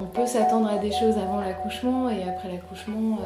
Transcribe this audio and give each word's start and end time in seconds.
On 0.00 0.06
peut 0.06 0.26
s'attendre 0.26 0.68
à 0.68 0.78
des 0.78 0.90
choses 0.90 1.16
avant 1.16 1.40
l'accouchement 1.40 2.10
et 2.10 2.22
après 2.28 2.48
l'accouchement, 2.48 3.18
euh, 3.20 3.24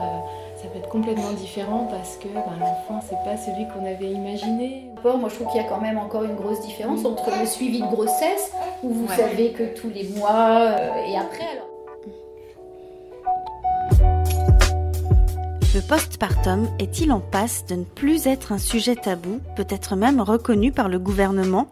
ça 0.56 0.68
peut 0.68 0.78
être 0.78 0.88
complètement 0.88 1.32
différent 1.32 1.88
parce 1.90 2.16
que 2.16 2.28
ben, 2.28 2.44
l'enfant, 2.60 3.00
c'est 3.08 3.18
pas 3.24 3.36
celui 3.36 3.66
qu'on 3.68 3.84
avait 3.84 4.10
imaginé. 4.10 4.90
Moi, 5.02 5.28
je 5.28 5.34
trouve 5.34 5.48
qu'il 5.48 5.60
y 5.60 5.64
a 5.64 5.68
quand 5.68 5.80
même 5.80 5.98
encore 5.98 6.24
une 6.24 6.34
grosse 6.34 6.60
différence 6.60 7.04
entre 7.04 7.30
le 7.38 7.46
suivi 7.46 7.80
de 7.80 7.86
grossesse, 7.86 8.52
où 8.82 8.90
vous 8.90 9.08
savez 9.08 9.52
que 9.52 9.74
tous 9.78 9.88
les 9.90 10.08
mois, 10.10 10.60
euh, 10.60 11.06
et 11.06 11.16
après, 11.16 11.44
alors. 11.52 11.68
Le 15.74 15.80
postpartum 15.80 16.68
est-il 16.78 17.12
en 17.12 17.20
passe 17.20 17.64
de 17.66 17.76
ne 17.76 17.84
plus 17.84 18.26
être 18.26 18.52
un 18.52 18.58
sujet 18.58 18.96
tabou, 18.96 19.40
peut-être 19.56 19.96
même 19.96 20.20
reconnu 20.20 20.72
par 20.72 20.88
le 20.88 20.98
gouvernement? 20.98 21.66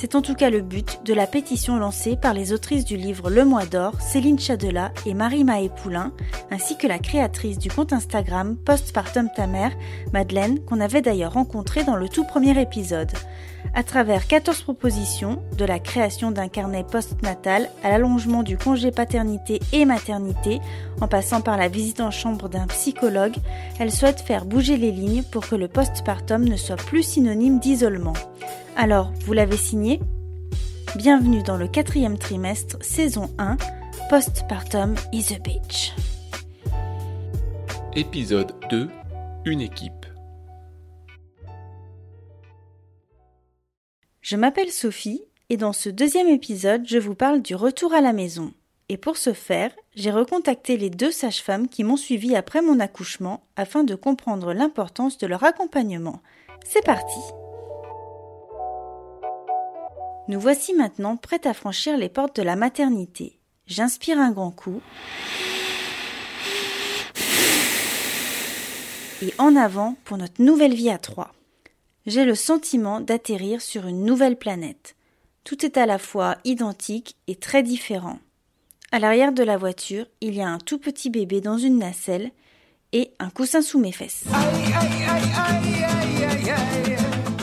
C'est 0.00 0.14
en 0.14 0.22
tout 0.22 0.34
cas 0.34 0.48
le 0.48 0.62
but 0.62 1.00
de 1.04 1.12
la 1.12 1.26
pétition 1.26 1.76
lancée 1.76 2.16
par 2.16 2.32
les 2.32 2.54
autrices 2.54 2.86
du 2.86 2.96
livre 2.96 3.28
Le 3.28 3.44
Mois 3.44 3.66
d'Or, 3.66 4.00
Céline 4.00 4.38
Chadela 4.38 4.92
et 5.04 5.12
Marie-Maë 5.12 5.68
Poulain, 5.68 6.14
ainsi 6.50 6.78
que 6.78 6.86
la 6.86 6.98
créatrice 6.98 7.58
du 7.58 7.70
compte 7.70 7.92
Instagram 7.92 8.56
Postpartum 8.56 9.28
ta 9.36 9.46
mère, 9.46 9.72
Madeleine, 10.14 10.58
qu'on 10.60 10.80
avait 10.80 11.02
d'ailleurs 11.02 11.34
rencontrée 11.34 11.84
dans 11.84 11.96
le 11.96 12.08
tout 12.08 12.24
premier 12.24 12.58
épisode. 12.58 13.10
À 13.74 13.82
travers 13.82 14.26
14 14.26 14.62
propositions, 14.62 15.42
de 15.58 15.66
la 15.66 15.78
création 15.78 16.30
d'un 16.30 16.48
carnet 16.48 16.82
postnatal 16.82 17.68
à 17.84 17.90
l'allongement 17.90 18.42
du 18.42 18.56
congé 18.56 18.92
paternité 18.92 19.60
et 19.74 19.84
maternité, 19.84 20.60
en 21.02 21.08
passant 21.08 21.42
par 21.42 21.58
la 21.58 21.68
visite 21.68 22.00
en 22.00 22.10
chambre 22.10 22.48
d'un 22.48 22.66
psychologue, 22.68 23.36
elle 23.78 23.92
souhaite 23.92 24.22
faire 24.22 24.46
bouger 24.46 24.78
les 24.78 24.92
lignes 24.92 25.24
pour 25.24 25.46
que 25.46 25.56
le 25.56 25.68
postpartum 25.68 26.48
ne 26.48 26.56
soit 26.56 26.76
plus 26.76 27.02
synonyme 27.02 27.58
d'isolement. 27.58 28.14
Alors, 28.76 29.12
vous 29.24 29.32
l'avez 29.32 29.56
signé? 29.56 30.00
Bienvenue 30.96 31.42
dans 31.42 31.56
le 31.56 31.68
quatrième 31.68 32.18
trimestre, 32.18 32.76
saison 32.80 33.30
1, 33.38 33.56
Postpartum 34.08 34.94
is 35.12 35.34
a 35.34 35.38
bitch. 35.38 35.92
Épisode 37.94 38.52
2, 38.70 38.88
une 39.44 39.60
équipe. 39.60 40.06
Je 44.22 44.36
m'appelle 44.36 44.70
Sophie 44.70 45.22
et 45.48 45.56
dans 45.56 45.72
ce 45.72 45.88
deuxième 45.88 46.28
épisode, 46.28 46.86
je 46.86 46.98
vous 46.98 47.14
parle 47.14 47.42
du 47.42 47.54
retour 47.54 47.92
à 47.92 48.00
la 48.00 48.12
maison. 48.12 48.52
Et 48.88 48.96
pour 48.96 49.16
ce 49.16 49.32
faire, 49.32 49.72
j'ai 49.94 50.10
recontacté 50.10 50.76
les 50.76 50.90
deux 50.90 51.10
sages-femmes 51.10 51.68
qui 51.68 51.84
m'ont 51.84 51.96
suivi 51.96 52.34
après 52.34 52.62
mon 52.62 52.80
accouchement 52.80 53.42
afin 53.56 53.84
de 53.84 53.94
comprendre 53.94 54.52
l'importance 54.52 55.18
de 55.18 55.26
leur 55.26 55.44
accompagnement. 55.44 56.22
C'est 56.64 56.84
parti 56.84 57.18
nous 60.30 60.38
voici 60.38 60.74
maintenant 60.74 61.16
prêtes 61.16 61.44
à 61.44 61.52
franchir 61.52 61.96
les 61.96 62.08
portes 62.08 62.36
de 62.36 62.42
la 62.42 62.54
maternité. 62.54 63.40
J'inspire 63.66 64.20
un 64.20 64.30
grand 64.30 64.52
coup. 64.52 64.80
Et 69.22 69.34
en 69.38 69.56
avant 69.56 69.96
pour 70.04 70.18
notre 70.18 70.40
nouvelle 70.40 70.72
vie 70.72 70.88
à 70.88 70.98
trois. 70.98 71.32
J'ai 72.06 72.24
le 72.24 72.36
sentiment 72.36 73.00
d'atterrir 73.00 73.60
sur 73.60 73.88
une 73.88 74.04
nouvelle 74.04 74.36
planète. 74.36 74.94
Tout 75.42 75.66
est 75.66 75.76
à 75.76 75.84
la 75.84 75.98
fois 75.98 76.36
identique 76.44 77.16
et 77.26 77.34
très 77.34 77.64
différent. 77.64 78.20
À 78.92 79.00
l'arrière 79.00 79.32
de 79.32 79.42
la 79.42 79.56
voiture, 79.56 80.06
il 80.20 80.34
y 80.36 80.42
a 80.42 80.48
un 80.48 80.58
tout 80.58 80.78
petit 80.78 81.10
bébé 81.10 81.40
dans 81.40 81.58
une 81.58 81.78
nacelle 81.78 82.30
et 82.92 83.14
un 83.18 83.30
coussin 83.30 83.62
sous 83.62 83.80
mes 83.80 83.92
fesses. 83.92 84.24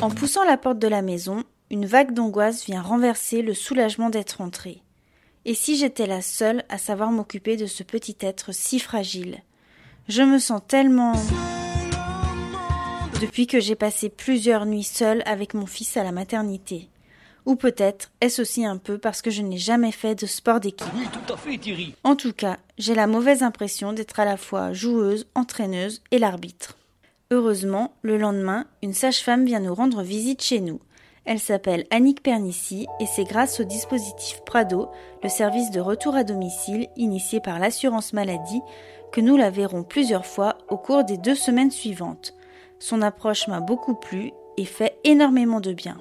En 0.02 0.10
poussant 0.10 0.46
la 0.46 0.58
porte 0.58 0.80
de 0.80 0.88
la 0.88 1.02
maison, 1.02 1.44
une 1.70 1.86
vague 1.86 2.14
d'angoisse 2.14 2.66
vient 2.66 2.82
renverser 2.82 3.42
le 3.42 3.54
soulagement 3.54 4.10
d'être 4.10 4.42
entrée. 4.42 4.82
Et 5.46 5.54
si 5.54 5.78
j'étais 5.78 6.08
la 6.08 6.22
seule 6.22 6.64
à 6.70 6.78
savoir 6.78 7.12
m'occuper 7.12 7.58
de 7.58 7.66
ce 7.66 7.84
petit 7.84 8.18
être 8.22 8.54
si 8.54 8.80
fragile? 8.80 9.40
Je 10.08 10.22
me 10.22 10.40
sens 10.40 10.62
tellement... 10.68 11.14
Depuis 13.22 13.48
que 13.48 13.60
j'ai 13.60 13.76
passé 13.76 14.10
plusieurs 14.10 14.66
nuits 14.66 14.84
seule 14.84 15.24
avec 15.26 15.54
mon 15.54 15.66
fils 15.66 15.98
à 15.98 16.04
la 16.04 16.12
maternité. 16.12 16.88
Ou 17.46 17.56
peut-être 17.56 18.12
est-ce 18.22 18.42
aussi 18.42 18.66
un 18.66 18.78
peu 18.78 18.98
parce 18.98 19.22
que 19.22 19.32
je 19.32 19.42
n'ai 19.42 19.58
jamais 19.58 19.92
fait 19.92 20.16
de 20.16 20.28
sport 20.28 20.60
d'équipe. 20.60 20.88
Oui, 20.96 21.08
tout 21.12 21.34
à 21.34 21.38
fait, 21.38 21.58
Thierry. 21.58 21.96
En 22.04 22.16
tout 22.16 22.34
cas, 22.34 22.58
j'ai 22.78 22.94
la 22.94 23.08
mauvaise 23.08 23.42
impression 23.42 23.94
d'être 23.94 24.20
à 24.20 24.26
la 24.26 24.38
fois 24.38 24.72
joueuse, 24.72 25.28
entraîneuse 25.34 26.04
et 26.12 26.20
l'arbitre. 26.20 26.78
Heureusement, 27.32 27.94
le 28.04 28.18
lendemain, 28.18 28.66
une 28.84 28.94
sage-femme 28.94 29.46
vient 29.46 29.62
nous 29.62 29.74
rendre 29.74 30.04
visite 30.04 30.44
chez 30.44 30.60
nous. 30.60 30.80
Elle 31.28 31.40
s'appelle 31.40 31.84
Annick 31.92 32.24
Pernici 32.24 32.88
et 33.02 33.06
c'est 33.06 33.26
grâce 33.26 33.60
au 33.60 33.66
dispositif 33.66 34.40
Prado, 34.46 34.88
le 35.22 35.28
service 35.28 35.72
de 35.72 35.82
retour 35.82 36.16
à 36.16 36.24
domicile 36.24 36.88
initié 36.96 37.42
par 37.42 37.60
l'assurance 37.60 38.14
maladie, 38.14 38.62
que 39.12 39.20
nous 39.20 39.36
la 39.36 39.50
verrons 39.50 39.84
plusieurs 39.84 40.26
fois 40.26 40.58
au 40.70 40.78
cours 40.78 41.04
des 41.04 41.18
deux 41.18 41.36
semaines 41.36 41.70
suivantes. 41.70 42.34
Son 42.80 43.02
approche 43.02 43.50
m'a 43.50 43.60
beaucoup 43.60 43.94
plu 43.94 44.32
et 44.56 44.64
fait 44.64 44.98
énormément 45.04 45.60
de 45.60 45.74
bien. 45.74 45.98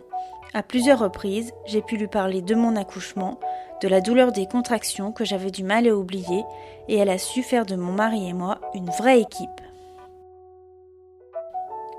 À 0.54 0.62
plusieurs 0.62 1.00
reprises, 1.00 1.52
j'ai 1.66 1.82
pu 1.82 1.96
lui 1.96 2.06
parler 2.06 2.40
de 2.40 2.54
mon 2.54 2.76
accouchement, 2.76 3.40
de 3.82 3.88
la 3.88 4.00
douleur 4.00 4.30
des 4.30 4.46
contractions 4.46 5.10
que 5.10 5.24
j'avais 5.24 5.50
du 5.50 5.64
mal 5.64 5.88
à 5.88 5.96
oublier, 5.96 6.44
et 6.86 6.98
elle 6.98 7.10
a 7.10 7.18
su 7.18 7.42
faire 7.42 7.66
de 7.66 7.74
mon 7.74 7.92
mari 7.92 8.28
et 8.28 8.32
moi 8.32 8.60
une 8.74 8.90
vraie 8.90 9.20
équipe. 9.20 9.60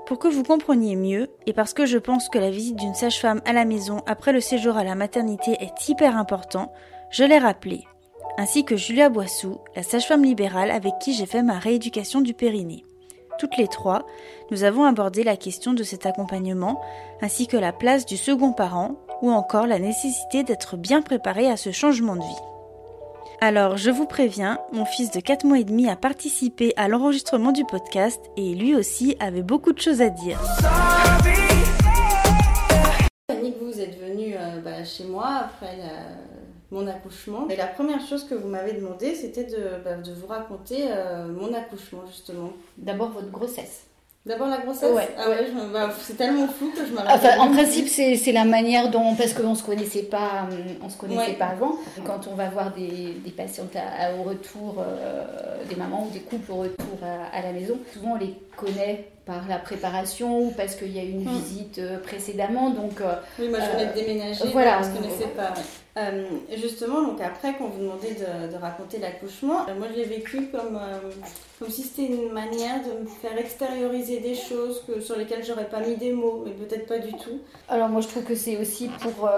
Pour 0.08 0.18
que 0.18 0.28
vous 0.28 0.42
compreniez 0.42 0.96
mieux, 0.96 1.28
et 1.44 1.52
parce 1.52 1.74
que 1.74 1.84
je 1.84 1.98
pense 1.98 2.30
que 2.30 2.38
la 2.38 2.50
visite 2.50 2.76
d'une 2.76 2.94
sage-femme 2.94 3.42
à 3.44 3.52
la 3.52 3.66
maison 3.66 4.00
après 4.06 4.32
le 4.32 4.40
séjour 4.40 4.78
à 4.78 4.82
la 4.82 4.94
maternité 4.94 5.58
est 5.60 5.86
hyper 5.86 6.16
important, 6.16 6.72
je 7.10 7.24
l'ai 7.24 7.36
rappelé, 7.36 7.84
ainsi 8.38 8.64
que 8.64 8.74
Julia 8.74 9.10
Boissou, 9.10 9.58
la 9.76 9.82
sage-femme 9.82 10.24
libérale 10.24 10.70
avec 10.70 10.94
qui 10.98 11.12
j'ai 11.12 11.26
fait 11.26 11.42
ma 11.42 11.58
rééducation 11.58 12.22
du 12.22 12.32
périnée. 12.32 12.86
Toutes 13.38 13.58
les 13.58 13.68
trois, 13.68 14.06
nous 14.50 14.64
avons 14.64 14.84
abordé 14.84 15.24
la 15.24 15.36
question 15.36 15.74
de 15.74 15.82
cet 15.82 16.06
accompagnement, 16.06 16.80
ainsi 17.20 17.46
que 17.46 17.58
la 17.58 17.74
place 17.74 18.06
du 18.06 18.16
second 18.16 18.54
parent, 18.54 18.94
ou 19.20 19.30
encore 19.30 19.66
la 19.66 19.78
nécessité 19.78 20.42
d'être 20.42 20.78
bien 20.78 21.02
préparé 21.02 21.50
à 21.50 21.58
ce 21.58 21.70
changement 21.70 22.16
de 22.16 22.22
vie. 22.22 22.57
Alors, 23.40 23.76
je 23.76 23.90
vous 23.90 24.04
préviens, 24.04 24.58
mon 24.72 24.84
fils 24.84 25.12
de 25.12 25.20
4 25.20 25.44
mois 25.44 25.60
et 25.60 25.64
demi 25.64 25.88
a 25.88 25.94
participé 25.94 26.72
à 26.76 26.88
l'enregistrement 26.88 27.52
du 27.52 27.64
podcast 27.64 28.20
et 28.36 28.52
lui 28.56 28.74
aussi 28.74 29.16
avait 29.20 29.44
beaucoup 29.44 29.72
de 29.72 29.78
choses 29.78 30.02
à 30.02 30.10
dire. 30.10 30.40
Annick, 33.28 33.54
vous 33.62 33.80
êtes 33.80 33.96
venue 34.00 34.34
euh, 34.36 34.60
bah, 34.60 34.82
chez 34.82 35.04
moi 35.04 35.26
après 35.44 35.78
mon 36.72 36.88
accouchement. 36.88 37.48
Et 37.48 37.54
la 37.54 37.68
première 37.68 38.04
chose 38.04 38.24
que 38.24 38.34
vous 38.34 38.48
m'avez 38.48 38.72
demandé, 38.72 39.14
c'était 39.14 39.44
de, 39.44 39.84
bah, 39.84 39.90
vous 40.02 40.26
raconter 40.26 40.86
euh, 40.88 41.28
mon 41.28 41.54
accouchement, 41.54 42.04
justement. 42.08 42.52
D'abord 42.76 43.10
votre 43.10 43.30
grossesse. 43.30 43.87
D'abord 44.26 44.48
la 44.48 44.58
grossesse 44.58 44.92
Ouais, 44.94 45.08
Ah 45.16 45.30
ouais, 45.30 45.46
bah, 45.72 45.88
c'est 46.02 46.16
tellement 46.16 46.46
flou 46.48 46.70
que 46.72 46.84
je 46.84 46.92
me 46.92 46.98
rappelle. 46.98 47.14
Enfin, 47.14 47.38
en 47.40 47.50
principe, 47.50 47.88
c'est 47.88 48.14
c'est 48.16 48.32
la 48.32 48.44
manière 48.44 48.90
dont, 48.90 49.14
parce 49.14 49.32
qu'on 49.32 49.54
se 49.54 49.62
connaissait 49.62 50.02
pas, 50.02 50.42
hum, 50.50 50.58
on 50.84 50.88
se 50.90 50.98
connaissait 50.98 51.20
Ouais. 51.30 51.32
pas 51.34 51.46
avant. 51.46 51.76
Quand 52.04 52.26
on 52.30 52.34
va 52.34 52.50
voir 52.50 52.72
des, 52.74 53.14
des 53.24 53.30
patientes 53.30 53.74
à- 53.74 54.06
à- 54.08 54.14
au 54.14 54.24
retour, 54.24 54.76
euh, 54.86 55.24
des 55.70 55.76
mamans 55.76 56.06
ou 56.08 56.10
des 56.12 56.20
couples 56.20 56.50
au 56.52 56.56
retour 56.56 56.98
à, 57.02 57.34
à 57.38 57.40
la 57.42 57.52
maison, 57.52 57.78
souvent 57.94 58.12
on 58.12 58.18
les 58.18 58.34
connaît 58.56 59.06
par 59.24 59.46
la 59.48 59.56
préparation 59.58 60.40
ou 60.40 60.50
parce 60.50 60.74
qu'il 60.74 60.94
y 60.94 60.98
a 60.98 61.04
eu 61.04 61.10
une 61.10 61.24
Mm. 61.24 61.38
visite 61.38 61.78
euh, 61.78 61.98
précédemment. 61.98 62.68
Donc, 62.70 63.00
euh, 63.00 63.14
Oui, 63.38 63.48
moi 63.48 63.60
je 63.60 63.70
venais 63.70 63.86
de 63.86 63.90
Euh, 63.92 63.94
déménager, 64.06 64.44
voilà. 64.52 64.80
je 64.82 64.88
ne 64.90 64.96
connaissais 64.96 65.28
pas. 65.28 65.54
Euh, 65.98 66.24
justement, 66.62 67.02
donc 67.02 67.20
après, 67.20 67.54
quand 67.58 67.66
vous 67.66 67.80
demandez 67.82 68.12
de, 68.14 68.52
de 68.52 68.56
raconter 68.60 68.98
l'accouchement, 68.98 69.60
euh, 69.68 69.74
moi 69.78 69.88
je 69.92 69.98
l'ai 69.98 70.04
vécu 70.04 70.46
comme, 70.52 70.76
euh, 70.76 71.10
comme 71.58 71.70
si 71.70 71.82
c'était 71.82 72.06
une 72.06 72.30
manière 72.30 72.76
de 72.84 73.02
me 73.02 73.06
faire 73.06 73.36
extérioriser 73.36 74.20
des 74.20 74.34
choses 74.34 74.84
que, 74.86 75.00
sur 75.00 75.16
lesquelles 75.16 75.44
j'aurais 75.44 75.68
pas 75.68 75.80
mis 75.80 75.96
des 75.96 76.12
mots, 76.12 76.44
mais 76.44 76.52
peut-être 76.52 76.86
pas 76.86 76.98
du 76.98 77.12
tout. 77.12 77.38
alors 77.68 77.88
moi 77.88 78.00
je 78.00 78.08
trouve 78.08 78.22
que 78.22 78.34
c'est 78.36 78.56
aussi 78.58 78.88
pour, 79.00 79.28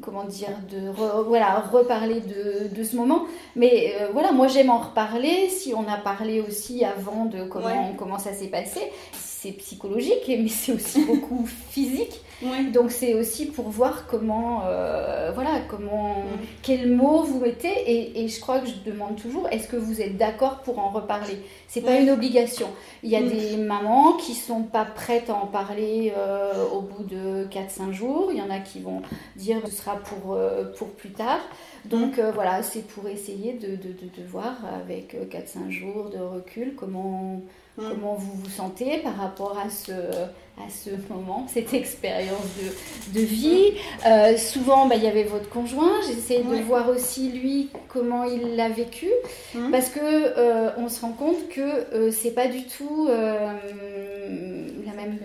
comment 0.00 0.24
dire, 0.24 0.50
de 0.70 0.90
re- 0.90 1.24
voilà, 1.24 1.60
reparler 1.60 2.20
de, 2.20 2.74
de 2.74 2.84
ce 2.84 2.96
moment. 2.96 3.22
Mais 3.54 3.94
voilà, 4.12 4.32
moi 4.32 4.48
j'aime 4.48 4.70
en 4.70 4.78
reparler. 4.78 5.48
Si 5.48 5.74
on 5.74 5.86
a 5.88 5.96
parlé 5.98 6.40
aussi 6.40 6.84
avant 6.84 7.26
de 7.26 7.44
comment, 7.44 7.66
Ouais. 7.66 7.94
comment 7.98 8.18
ça 8.18 8.32
s'est 8.32 8.48
passé, 8.48 8.80
c'est 9.12 9.52
psychologique, 9.52 10.24
mais 10.28 10.48
c'est 10.48 10.72
aussi 10.72 11.04
beaucoup 11.04 11.46
physique. 11.70 12.20
Oui. 12.42 12.70
Donc 12.72 12.90
c'est 12.90 13.14
aussi 13.14 13.46
pour 13.46 13.68
voir 13.68 14.06
comment, 14.06 14.62
euh, 14.66 15.30
voilà, 15.34 15.60
comment, 15.68 16.14
Mm. 16.14 16.44
quels 16.62 16.90
mots 16.90 17.22
vous 17.22 17.38
mettez. 17.40 17.68
Et, 17.86 18.22
et 18.24 18.28
je 18.28 18.40
crois 18.40 18.58
que 18.60 18.66
je 18.68 18.90
demande 18.90 19.16
toujours, 19.16 19.48
est-ce 19.50 19.68
que 19.68 19.76
vous 19.76 20.00
êtes 20.00 20.16
d'accord 20.16 20.58
pour 20.64 20.78
en 20.78 20.90
reparler? 20.90 21.38
C'est 21.68 21.80
pas 21.82 21.96
une 21.98 22.10
obligation. 22.10 22.68
Il 23.02 23.10
y 23.10 23.16
a 23.16 23.20
Mm. 23.20 23.28
des 23.28 23.56
mamans 23.56 24.12
qui 24.14 24.34
sont 24.34 24.62
pas 24.62 24.84
prêtes 24.84 25.30
à 25.30 25.34
en 25.34 25.46
parler 25.46 26.12
euh, 26.16 26.52
au 26.72 26.80
bout 26.80 27.04
de 27.04 27.46
4-5 27.50 27.92
jours. 27.92 28.30
Il 28.32 28.38
y 28.38 28.42
en 28.42 28.50
a 28.50 28.58
qui 28.58 28.80
vont 28.80 29.02
dire 29.36 29.58
ce 29.66 29.72
sera 29.72 29.96
pour, 29.96 30.34
euh, 30.34 30.64
pour 30.76 30.88
plus 30.88 31.10
tard. 31.12 31.40
Donc 31.84 32.18
euh, 32.18 32.30
voilà, 32.32 32.62
c'est 32.62 32.86
pour 32.86 33.08
essayer 33.08 33.54
de, 33.54 33.68
de, 33.68 33.88
de, 33.92 34.08
de 34.22 34.26
voir 34.28 34.54
avec 34.82 35.14
euh, 35.14 35.24
4-5 35.26 35.70
jours 35.70 36.10
de 36.10 36.18
recul 36.18 36.74
comment, 36.76 37.40
Mm. 37.78 37.82
comment 37.90 38.14
vous 38.14 38.32
vous 38.34 38.50
sentez 38.50 38.98
par 38.98 39.16
rapport 39.16 39.56
à 39.58 39.70
ce, 39.70 39.92
à 39.92 40.68
ce 40.70 40.90
moment, 41.10 41.46
cette 41.48 41.72
expérience 41.72 42.44
de, 42.60 43.18
de 43.18 43.24
vie. 43.24 43.72
Euh, 44.06 44.36
souvent, 44.36 44.86
bah, 44.86 44.96
il 44.96 45.04
y 45.04 45.06
avait 45.06 45.22
votre 45.24 45.48
conjoint. 45.48 45.92
J'essaie 46.06 46.42
Ouais. 46.42 46.58
de 46.58 46.62
voir 46.64 46.90
aussi 46.90 47.30
lui 47.30 47.70
comment 47.88 48.24
il 48.24 48.56
l'a 48.56 48.68
vécu, 48.68 49.08
Mhm. 49.54 49.70
parce 49.70 49.88
que 49.88 50.00
euh, 50.02 50.70
on 50.76 50.88
se 50.90 51.00
rend 51.00 51.12
compte 51.12 51.48
que 51.48 51.60
euh, 51.94 52.10
c'est 52.12 52.32
pas 52.32 52.46
du 52.48 52.64
tout 52.66 53.08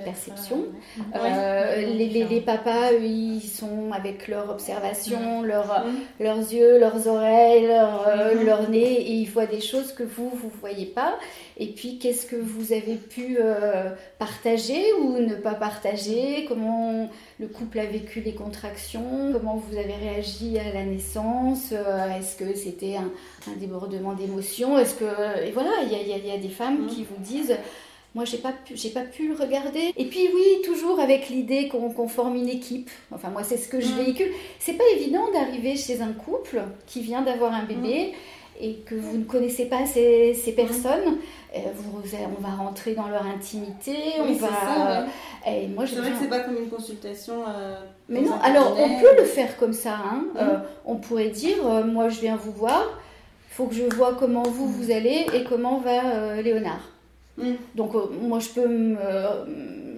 perception. 0.03 0.65
Euh, 1.15 1.75
Ouais. 1.77 1.85
les, 1.85 2.07
les- 2.09 2.24
les 2.25 2.41
papas, 2.41 2.91
eux, 2.94 3.03
ils 3.03 3.41
sont 3.41 3.91
avec 3.91 4.27
leur 4.27 4.50
observation, 4.50 5.41
leur, 5.44 5.85
Mhm. 5.85 5.95
leurs 6.19 6.38
yeux, 6.53 6.79
leurs 6.79 7.07
oreilles, 7.07 7.68
leur, 7.68 8.07
euh, 8.07 8.35
Mhm. 8.35 8.45
leur 8.45 8.69
nez, 8.69 8.94
et 8.94 9.12
ils 9.13 9.29
voient 9.29 9.45
des 9.45 9.62
choses 9.62 9.91
que 9.94 10.03
vous, 10.03 10.29
vous 10.29 10.51
voyez 10.59 10.85
pas. 10.85 11.18
Et 11.59 11.68
puis, 11.68 11.97
qu'est-ce 12.00 12.25
que 12.27 12.35
vous 12.35 12.71
avez 12.74 12.95
pu 12.95 13.38
euh, 13.39 13.89
partager 14.19 14.81
ou 15.01 15.18
ne 15.19 15.33
pas 15.35 15.53
partager? 15.56 16.45
Comment 16.47 17.09
le 17.39 17.47
couple 17.47 17.79
a 17.79 17.85
vécu 17.85 18.21
les 18.21 18.33
contractions? 18.33 19.31
Comment 19.33 19.56
vous 19.56 19.77
avez 19.77 19.94
réagi 19.94 20.57
à 20.59 20.74
la 20.74 20.83
naissance? 20.83 21.71
Est-ce 21.71 22.35
que 22.35 22.56
c'était 22.56 22.95
un, 22.95 23.09
un 23.51 23.56
débordement 23.57 24.13
d'émotions? 24.13 24.77
Est-ce 24.77 24.95
que 24.95 25.06
et 25.45 25.51
voilà, 25.51 25.71
il 25.83 25.91
y 25.91 25.95
a, 25.95 26.01
il 26.01 26.07
y 26.09 26.13
a- 26.13 26.18
il 26.18 26.27
y 26.27 26.31
a 26.31 26.38
des 26.38 26.50
femmes 26.50 26.83
Mhm. 26.83 26.88
qui 26.88 27.03
vous 27.09 27.24
disent 27.24 27.56
moi, 28.15 28.25
j'ai 28.25 28.38
pas 28.38 28.51
pu, 28.51 28.75
j'ai 28.75 28.89
pas 28.89 29.01
pu 29.01 29.33
regarder. 29.33 29.94
Et 29.95 30.06
puis 30.06 30.30
oui, 30.33 30.62
toujours 30.65 31.00
avec 31.00 31.30
l'idée 31.30 31.68
qu'on 31.68 32.07
forme 32.07 32.36
une 32.36 32.50
équipe. 32.50 32.89
Enfin, 33.13 33.30
moi, 33.30 33.44
c'est 33.44 33.57
ce 33.57 33.68
que 33.68 33.80
je 33.80 33.89
Mm. 33.94 33.98
véhicule. 33.98 34.31
C'est 34.59 34.74
pas 34.74 34.83
évident 34.95 35.31
d'arriver 35.33 35.75
chez 35.75 36.01
un 36.01 36.13
couple 36.13 36.62
qui 36.88 37.01
vient 37.01 37.21
d'avoir 37.21 37.54
un 37.54 37.63
bébé 37.63 38.13
et 38.59 38.74
que 38.88 38.95
vous 38.95 39.18
ne 39.19 39.24
connaissez 39.24 39.65
pas 39.65 39.86
ces, 39.86 40.33
ces 40.33 40.51
personnes. 40.54 41.18
Euh, 41.56 41.59
vous, 41.75 42.01
on 42.01 42.42
va 42.42 42.56
rentrer 42.56 42.95
dans 42.95 43.07
leur 43.07 43.24
intimité. 43.25 43.94
Oui, 44.21 44.33
c'est 44.33 44.39
va. 44.39 44.48
ça, 44.50 45.06
ouais. 45.45 45.63
Et 45.63 45.68
moi, 45.68 45.86
j'ai 45.86 45.95
C'est 45.95 46.01
vrai 46.01 46.12
que 46.12 46.18
c'est 46.21 46.27
pas 46.30 46.39
comme 46.39 46.57
une 46.57 46.69
consultation. 46.69 47.44
euh, 47.48 47.75
mais 48.10 48.21
non, 48.21 48.33
alors 48.42 48.75
on 48.80 49.00
peut 49.00 49.15
le 49.15 49.25
faire 49.25 49.57
comme 49.57 49.74
ça. 49.74 49.94
hein. 49.94 50.25
Mhm. 50.33 50.39
Euh, 50.42 50.57
on 50.86 50.95
pourrait 50.95 51.30
dire, 51.30 51.57
euh, 51.65 51.83
moi 51.83 52.10
je 52.10 52.19
viens 52.19 52.36
vous 52.36 52.51
voir, 52.51 52.83
il 53.51 53.53
faut 53.53 53.65
que 53.65 53.75
je 53.75 53.83
vois 53.95 54.15
comment 54.15 54.44
vous 54.44 54.68
vous 54.68 54.92
allez 54.92 55.25
et 55.33 55.44
comment 55.44 55.77
va 55.77 56.15
euh, 56.15 56.42
Léonard. 56.42 56.89
Mhm. 57.38 57.56
Donc 57.75 57.95
euh, 57.95 58.07
moi 58.22 58.39
je 58.39 58.50
peux 58.50 58.68
me- 58.68 58.98
euh, 59.00 59.45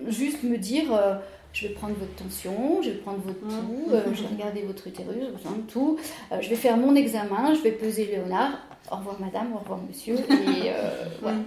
juste 0.08 0.44
me 0.44 0.58
dire, 0.58 0.94
euh, 0.94 1.16
je 1.54 1.68
vais 1.68 1.74
prendre 1.74 1.96
votre 1.96 2.14
tension, 2.16 2.82
je 2.84 2.90
vais 2.92 2.98
prendre 2.98 3.20
votre 3.20 3.40
pouls, 3.40 3.90
euh, 3.92 4.02
je 4.14 4.22
vais 4.24 4.28
regarder 4.30 4.62
votre 4.64 4.86
utérus, 4.88 5.28
besoin 5.36 5.54
de 5.54 5.62
tout, 5.72 5.98
Euh, 6.32 6.38
je 6.42 6.50
vais 6.50 6.56
faire 6.56 6.78
mon 6.78 6.94
examen, 6.96 7.54
je 7.56 7.62
vais 7.62 7.72
peser 7.72 8.06
Léonard. 8.06 8.52
Au 8.92 8.96
revoir 8.96 9.20
madame, 9.20 9.54
au 9.54 9.60
revoir 9.60 9.80
monsieur. 9.88 10.16
Et 10.16 10.70
euh, 10.70 11.06
voilà. 11.22 11.38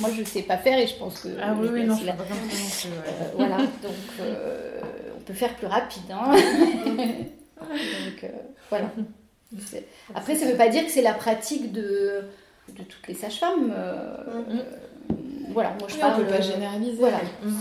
Moi 0.00 0.10
je 0.16 0.24
sais 0.24 0.42
pas 0.42 0.56
faire 0.56 0.78
et 0.78 0.86
je 0.86 0.94
pense 0.96 1.20
que 1.20 1.28
Ah 1.40 1.54
oui, 1.60 1.68
oui, 1.72 1.84
non, 1.84 1.94
Nicolas, 1.94 1.96
je 1.96 2.02
il 2.04 2.08
a- 2.08 2.12
fais 2.12 2.18
pas 2.18 2.24
comme 2.24 2.50
ça 2.50 2.56
non 2.56 2.70
plus, 2.80 2.88
ouais. 2.88 3.14
euh, 3.20 3.30
voilà, 3.36 3.56
donc 3.58 3.92
euh, 4.20 4.80
on 5.18 5.20
peut 5.20 5.34
faire 5.34 5.54
plus 5.56 5.66
rapide. 5.66 6.10
hein. 6.10 6.32
donc 7.60 8.24
euh, 8.24 8.28
voilà. 8.70 8.90
Après, 10.14 10.34
ça 10.34 10.46
ne 10.46 10.50
veut 10.52 10.56
pas 10.56 10.68
dire 10.68 10.84
que 10.84 10.90
c'est 10.90 11.02
la 11.02 11.14
pratique 11.14 11.72
de, 11.72 12.22
de 12.76 12.82
toutes 12.82 13.06
les 13.08 13.14
sages-femmes. 13.14 13.72
euh, 13.74 14.16
Mhm. 14.26 14.58
euh, 14.58 14.62
voilà, 15.52 15.70
moi 15.78 15.88
je 15.88 15.94
Oui, 15.94 16.00
on 16.02 16.06
parle. 16.08 16.24
peut 16.24 16.30
pas 16.32 16.40
généraliser. 16.40 16.98
Voilà. 16.98 17.18
Mm. 17.42 17.54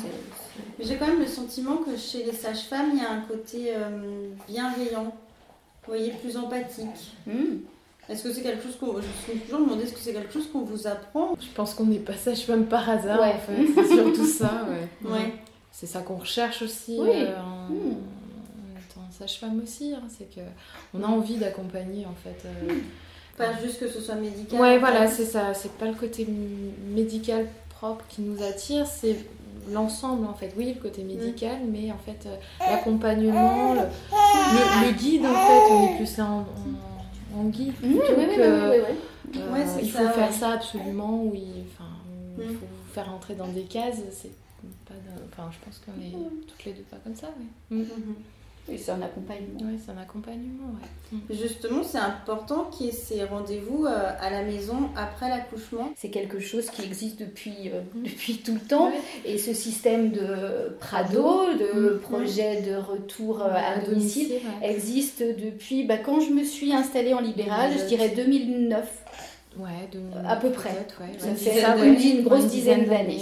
J'ai 0.80 0.96
quand 0.98 1.08
même 1.08 1.20
le 1.20 1.28
sentiment 1.28 1.78
que 1.78 1.96
chez 1.98 2.24
les 2.24 2.34
sages-femmes, 2.34 2.92
il 2.94 3.02
y 3.02 3.06
a 3.06 3.12
un 3.12 3.22
côté 3.22 3.74
euh, 3.76 4.30
bienveillant, 4.48 5.06
vous 5.06 5.12
voyez, 5.88 6.12
plus 6.12 6.36
empathique. 6.38 7.14
Hmm. 7.26 7.58
Est-ce 8.10 8.24
que 8.24 8.34
c'est 8.34 8.42
quelque 8.42 8.62
chose 8.64 8.76
qu'on. 8.78 8.94
Je 8.94 8.98
me 8.98 9.02
suis 9.30 9.40
toujours 9.40 9.62
demandé 9.62 9.84
est-ce 9.84 9.94
que 9.94 10.00
c'est 10.00 10.14
quelque 10.14 10.32
chose 10.34 10.48
qu'on 10.52 10.62
vous 10.62 10.86
apprend 10.86 11.36
Je 11.40 11.48
pense 11.56 11.74
qu'on 11.74 11.86
n'est 11.86 11.98
pas 12.00 12.14
sage-femme 12.14 12.66
par 12.66 12.88
hasard, 12.90 13.20
Ouais. 13.22 13.34
en 13.34 13.40
fait. 13.40 13.66
C'est 13.76 13.96
surtout 13.96 14.26
ça, 14.28 14.66
ouais. 14.70 15.10
Ouais. 15.10 15.34
C'est 15.72 15.88
ça 15.88 16.02
qu'on 16.02 16.16
recherche 16.18 16.62
aussi 16.62 16.98
Oui. 17.00 17.10
euh, 17.14 17.40
en, 17.42 17.70
Mm. 17.72 17.94
en 17.94 18.80
étant 18.80 19.12
sage-femme 19.12 19.62
aussi. 19.64 19.94
hein. 19.96 20.04
C'est 20.10 20.30
que 20.34 20.42
on 20.94 21.02
a 21.04 21.08
envie 21.08 21.38
d'accompagner, 21.38 22.06
en 22.06 22.14
fait. 22.24 22.46
euh, 22.48 22.74
Pas 23.38 23.54
juste 23.62 23.80
que 23.80 23.88
ce 23.88 24.00
soit 24.00 24.16
médical. 24.16 24.60
Ouais, 24.60 24.80
voilà, 24.80 25.08
c'est 25.08 25.26
ça. 25.26 25.54
C'est 25.54 25.72
pas 25.74 25.86
le 25.88 25.94
côté 25.94 26.26
médical 26.94 27.48
propre 27.70 28.06
qui 28.08 28.22
nous 28.22 28.42
attire, 28.44 28.88
c'est 28.88 29.18
l'ensemble 29.72 30.26
en 30.28 30.34
fait. 30.34 30.54
Oui, 30.58 30.74
le 30.74 30.82
côté 30.82 31.04
médical, 31.04 31.58
mais 31.70 31.92
en 31.92 31.98
fait, 31.98 32.28
euh, 32.28 32.36
l'accompagnement, 32.60 33.74
le, 33.74 33.80
le- 33.82 34.88
le 34.88 34.92
guide 34.94 35.26
en 35.26 35.34
fait, 35.34 35.72
on 35.74 35.88
est 35.94 35.98
plus 35.98 36.18
là 36.18 36.26
en, 36.26 36.40
en- 37.38 37.40
en 37.40 37.44
guide. 37.46 37.74
Hmm, 37.84 37.94
oui, 37.94 38.00
oui, 38.18 38.26
oui, 38.30 38.36
euh, 38.40 38.84
Ouais, 39.52 39.66
il 39.82 39.92
ça, 39.92 40.00
faut 40.02 40.14
faire 40.14 40.28
ouais. 40.30 40.34
ça 40.34 40.50
absolument, 40.52 41.24
oui. 41.26 41.44
Enfin, 41.74 41.90
il 42.38 42.46
Mm. 42.46 42.48
faut 42.50 42.66
vous 42.66 42.94
faire 42.94 43.10
rentrer 43.12 43.36
dans 43.36 43.48
des 43.48 43.64
cases. 43.64 43.98
C'est 44.12 44.32
pas. 44.86 44.94
de- 44.94 45.22
Enfin, 45.32 45.50
je 45.52 45.66
pense 45.66 45.82
qu'on 45.86 46.00
est 46.02 46.12
toutes 46.48 46.64
les 46.66 46.72
deux 46.74 46.84
pas 46.84 46.98
comme 47.04 47.16
ça. 47.16 47.28
Ouais, 47.72 47.78
Et 48.72 48.78
c'est 48.80 48.92
un 48.92 49.02
accompagnement. 49.04 49.60
ouais 49.62 49.78
c'est 49.86 49.92
un 49.92 49.98
accompagnement. 50.02 50.66
Ouais. 50.74 51.18
Mm. 51.18 51.36
Justement, 51.40 51.84
c'est 51.84 52.00
important 52.00 52.64
qu'il 52.72 52.88
y 52.88 52.90
ait 52.90 52.92
ces 52.92 53.24
rendez-vous 53.24 53.86
euh, 53.86 54.12
à 54.20 54.30
la 54.32 54.42
maison 54.44 54.90
après 54.96 55.30
l'accouchement. 55.30 55.92
C'est 55.96 56.10
quelque 56.10 56.40
chose 56.40 56.70
qui 56.72 56.82
existe 56.84 57.20
depuis, 57.20 57.70
euh, 57.72 57.82
depuis 57.96 58.38
tout 58.38 58.56
le 58.56 58.60
temps. 58.62 58.88
Ouais. 58.88 59.00
Et 59.26 59.38
ce 59.38 59.54
système 59.54 60.12
de 60.12 60.76
Prado, 60.80 61.54
de 61.60 61.96
Mm. 61.96 62.00
projet 62.00 62.62
de 62.64 62.76
retour 62.76 63.42
euh, 63.44 63.50
à, 63.50 63.74
À 63.74 63.80
domicile, 63.80 64.30
domicile, 64.30 64.50
ouais. 64.62 64.70
existe 64.74 65.22
depuis 65.22 65.84
bah, 65.84 65.98
quand 65.98 66.20
je 66.20 66.32
me 66.32 66.44
suis 66.44 66.74
installée 66.74 67.14
en 67.14 67.22
libéral, 67.22 67.72
je 67.78 67.86
dirais 67.86 68.10
2009. 68.16 68.88
Ouais, 69.58 69.88
À 70.28 70.36
peu 70.36 70.50
près. 70.50 70.70
ouais. 70.70 71.18
Ça 71.18 71.34
fait 71.36 72.10
une 72.12 72.24
grosse 72.24 72.44
Une 72.44 72.50
dizaine 72.50 72.86
d'années. 72.86 73.20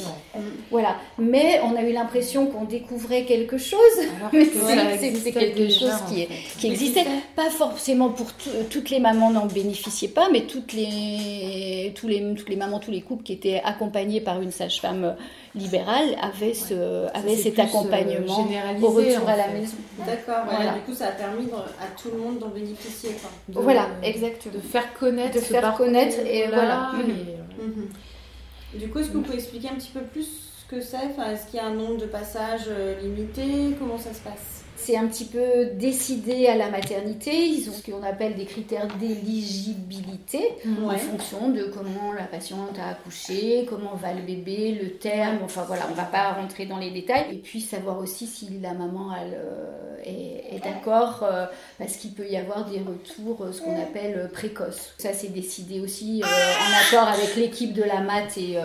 Voilà. 0.71 0.95
Mais 1.19 1.59
on 1.63 1.75
a 1.75 1.83
eu 1.83 1.94
l'impression 1.94 2.47
qu'on 2.47 2.63
découvrait 2.63 3.24
quelque 3.25 3.57
chose 3.57 3.80
Alors 4.18 4.30
Mais 4.33 4.45
que 4.47 4.53
c'est- 4.53 5.31
quelque 5.31 5.69
chose 5.69 5.91
en 5.91 6.09
qui 6.12 6.21
est- 6.21 6.25
fait. 6.25 6.59
qui 6.59 6.68
existait. 6.68 7.06
Pas 7.35 7.50
forcément 7.51 8.09
pour 8.09 8.33
tout- 8.33 8.50
toutes 8.69 8.89
les 8.89 9.00
mamans 9.00 9.30
n'en 9.30 9.45
bénéficiaient 9.45 10.07
pas, 10.07 10.30
mais 10.31 10.41
toutes 10.41 10.74
les, 10.74 11.91
tous 11.95 12.07
les, 12.07 12.33
toutes 12.36 12.50
les 12.50 12.56
mamans, 12.56 12.79
tous 12.79 12.91
les 12.91 13.01
couples 13.01 13.24
qui 13.24 13.33
étaient 13.33 13.62
accompagnés 13.63 14.21
par 14.21 14.41
une 14.41 14.51
sage-femme 14.51 15.15
libérale 15.55 16.15
avaient, 16.21 16.53
ce, 16.53 17.07
c'est 17.27 17.35
cet 17.35 17.59
euh, 17.59 17.63
accompagnement 17.63 18.47
au 18.81 18.88
retour 18.89 19.23
en 19.23 19.27
à 19.27 19.35
la 19.38 19.44
fait. 19.44 19.53
maison. 19.59 19.75
D'accord, 20.00 20.45
Voilà. 20.50 20.73
du 20.73 20.79
coup, 20.81 20.94
ça 20.94 21.07
a 21.07 21.11
permis 21.11 21.45
de- 21.45 21.51
à 21.53 21.88
tout 22.01 22.09
le 22.13 22.19
monde 22.19 22.39
d'en 22.39 22.50
bénéficier. 22.50 23.11
De- 23.47 23.59
Voilà, 23.59 23.88
exactement. 24.01 24.55
De 24.55 24.59
faire 24.61 24.94
connaître 24.95 25.35
De 25.35 25.39
ce 25.39 25.45
faire 25.53 25.75
connaître, 25.75 26.17
et 26.25 26.47
voilà. 26.47 26.91
et, 26.94 27.03
Mhm. 27.03 27.17
euh, 27.59 27.65
Mhm. 27.67 28.79
Du 28.79 28.89
coup, 28.89 29.00
est-ce 29.00 29.09
que 29.09 29.13
vous 29.17 29.21
pouvez 29.21 29.35
expliquer 29.38 29.69
un 29.69 29.75
petit 29.75 29.91
peu 29.94 30.01
plus 30.01 30.23
ce 30.25 30.65
que 30.75 30.81
c'est? 30.81 30.97
Enfin, 31.11 31.31
Est-ce 31.31 31.45
qu'il 31.45 31.57
y 31.57 31.59
a 31.59 31.67
un 31.67 31.73
nombre 31.75 31.97
de 31.97 32.07
passages 32.07 32.65
euh, 32.69 33.00
limité 33.00 33.75
Comment 33.79 34.00
ça 34.00 34.11
se 34.13 34.19
passe? 34.21 34.62
C'est 34.85 34.97
un 34.97 35.07
petit 35.07 35.24
peu 35.24 35.68
décidé 35.75 36.48
à 36.48 36.57
la 36.57 36.69
maternité. 36.69 37.31
Ils 37.31 37.69
ont 37.69 37.72
ce 37.72 37.89
qu'on 37.89 38.03
appelle 38.03 38.36
des 38.36 38.43
critères 38.43 38.88
d'éligibilité. 39.00 40.57
en 40.86 40.98
fonction 40.98 41.50
de 41.51 41.72
comment 41.74 42.12
la 42.12 42.25
patiente 42.25 42.77
a 42.77 42.89
accouché, 42.89 43.65
comment 43.69 43.96
va 43.96 44.13
le 44.13 44.24
bébé, 44.24 44.77
le 44.81 44.98
terme, 44.98 45.38
enfin 45.46 45.63
voilà, 45.65 45.84
on 45.89 45.93
va 45.93 46.03
pas 46.03 46.34
rentrer 46.34 46.65
dans 46.65 46.79
les 46.79 46.91
détails. 46.91 47.27
Et 47.31 47.38
puis 47.38 47.62
savoir 47.62 47.98
aussi 48.00 48.27
si 48.27 48.60
la 48.62 48.74
maman 48.74 49.15
elle, 49.15 49.36
euh, 49.36 49.96
est, 50.03 50.57
est 50.57 50.60
d'accord, 50.62 51.24
euh, 51.24 51.46
parce 51.79 51.96
qu'il 51.96 52.12
peut 52.12 52.27
y 52.27 52.36
avoir 52.36 52.65
des 52.69 52.79
retours, 52.79 53.46
euh, 53.46 53.53
ce 53.53 53.62
qu'on 53.62 53.81
appelle 53.81 54.29
précoces. 54.34 54.96
Ça 54.98 55.13
c'est 55.13 55.31
décidé 55.31 55.79
aussi 55.79 56.22
en 56.25 56.98
accord 56.98 57.07
avec 57.07 57.38
l'équipe 57.38 57.72
de 57.72 57.84
la 57.84 58.01
mat 58.01 58.38
et, 58.38 58.57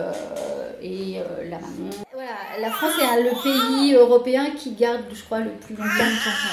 et 0.81 1.19
la 1.49 1.59
maman. 1.59 2.08
La 2.59 2.69
France 2.71 2.93
est 3.01 3.23
le 3.23 3.31
pays 3.41 3.93
européen 3.93 4.51
qui 4.57 4.71
garde, 4.71 5.01
je 5.13 5.21
crois, 5.23 5.39
le 5.39 5.51
plus 5.51 5.75
longtemps 5.75 5.89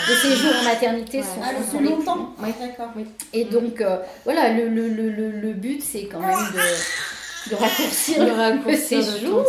de 0.08 0.14
séjours 0.14 0.52
en 0.60 0.64
maternité. 0.64 1.18
Ouais. 1.18 1.24
sont- 1.24 1.40
Ah, 1.42 1.52
le 1.52 1.78
plus 1.78 1.84
longtemps. 1.84 2.30
D'accord. 2.40 2.90
et 3.32 3.44
donc, 3.44 3.80
euh, 3.80 3.98
voilà, 4.24 4.50
le, 4.52 4.68
le, 4.68 4.88
le, 4.88 5.10
le, 5.10 5.30
le 5.30 5.52
but, 5.52 5.82
c'est 5.82 6.04
quand 6.06 6.20
même 6.20 6.30
de, 6.30 7.50
de 7.50 7.54
raccourcir 7.56 8.24
le 8.24 8.32
raccourcir 8.32 9.02
séjour. 9.02 9.44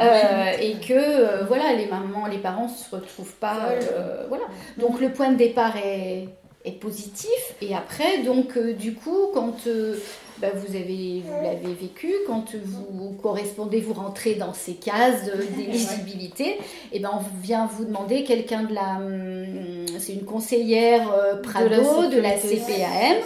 euh, 0.00 0.52
et 0.60 0.74
que 0.86 0.92
euh, 0.92 1.44
voilà, 1.46 1.72
les 1.72 1.86
mamans, 1.86 2.26
les 2.26 2.38
parents 2.38 2.68
se 2.68 2.94
retrouvent 2.94 3.34
pas. 3.34 3.56
voilà. 4.28 4.44
Donc 4.78 5.00
le 5.00 5.12
point 5.12 5.30
de 5.30 5.36
départ 5.36 5.76
est, 5.76 6.28
est 6.64 6.72
positif. 6.72 7.54
Et 7.60 7.74
après, 7.74 8.22
donc 8.22 8.56
euh, 8.56 8.72
du 8.72 8.94
coup, 8.94 9.28
quand 9.34 9.66
euh, 9.66 9.96
bah, 10.38 10.48
vous 10.54 10.74
avez 10.74 11.22
vous 11.26 11.42
l'avez 11.42 11.74
vécu, 11.74 12.12
quand 12.26 12.54
vous 12.54 13.12
correspondez, 13.22 13.80
vous 13.80 13.94
rentrez 13.94 14.34
dans 14.34 14.54
ces 14.54 14.74
cases 14.74 15.24
d'éligibilité, 15.56 16.58
et 16.92 17.00
ben 17.00 17.10
on 17.12 17.42
vient 17.42 17.66
vous 17.66 17.84
demander 17.84 18.24
quelqu'un 18.24 18.64
de 18.64 18.74
la, 18.74 18.96
hum, 18.96 19.83
c'est 19.98 20.12
une 20.12 20.24
conseillère 20.24 21.12
euh, 21.12 21.36
Prado 21.36 22.08
de 22.08 22.20
la, 22.20 22.36
CPAM 22.36 23.16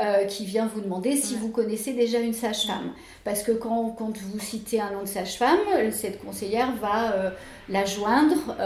euh, 0.00 0.24
qui 0.24 0.44
vient 0.44 0.68
vous 0.72 0.80
demander 0.80 1.16
si 1.16 1.34
Ouais. 1.34 1.40
vous 1.40 1.48
connaissez 1.48 1.92
déjà 1.92 2.18
une 2.18 2.32
sage-femme. 2.34 2.92
Parce 3.24 3.42
que 3.42 3.52
quand, 3.52 3.90
quand 3.90 4.16
vous 4.16 4.40
citez 4.40 4.80
un 4.80 4.90
nom 4.92 5.02
de 5.02 5.08
sage-femme, 5.08 5.58
cette 5.92 6.24
conseillère 6.24 6.72
va 6.80 7.12
euh, 7.12 7.30
la 7.68 7.84
joindre, 7.84 8.56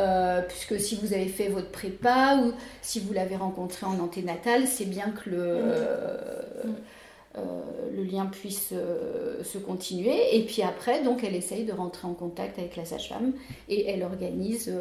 puisque 0.48 0.78
si 0.80 0.96
vous 1.02 1.12
avez 1.12 1.26
fait 1.28 1.48
votre 1.48 1.70
prépa 1.70 2.36
ou 2.44 2.52
si 2.82 3.00
vous 3.00 3.12
l'avez 3.12 3.36
rencontrée 3.36 3.86
en 3.86 3.98
anténatal, 3.98 4.66
c'est 4.66 4.84
bien 4.84 5.10
que 5.10 5.30
le, 5.30 5.38
euh, 5.42 6.36
le 7.34 8.02
lien 8.04 8.26
puisse 8.26 8.72
se 9.42 9.58
continuer. 9.58 10.36
Et 10.36 10.44
puis 10.44 10.62
après, 10.62 11.02
donc, 11.02 11.24
elle 11.24 11.34
essaye 11.34 11.64
de 11.64 11.72
rentrer 11.72 12.06
en 12.06 12.14
contact 12.14 12.58
avec 12.58 12.76
la 12.76 12.84
sage-femme 12.84 13.32
et 13.68 13.88
elle 13.88 14.02
organise 14.02 14.72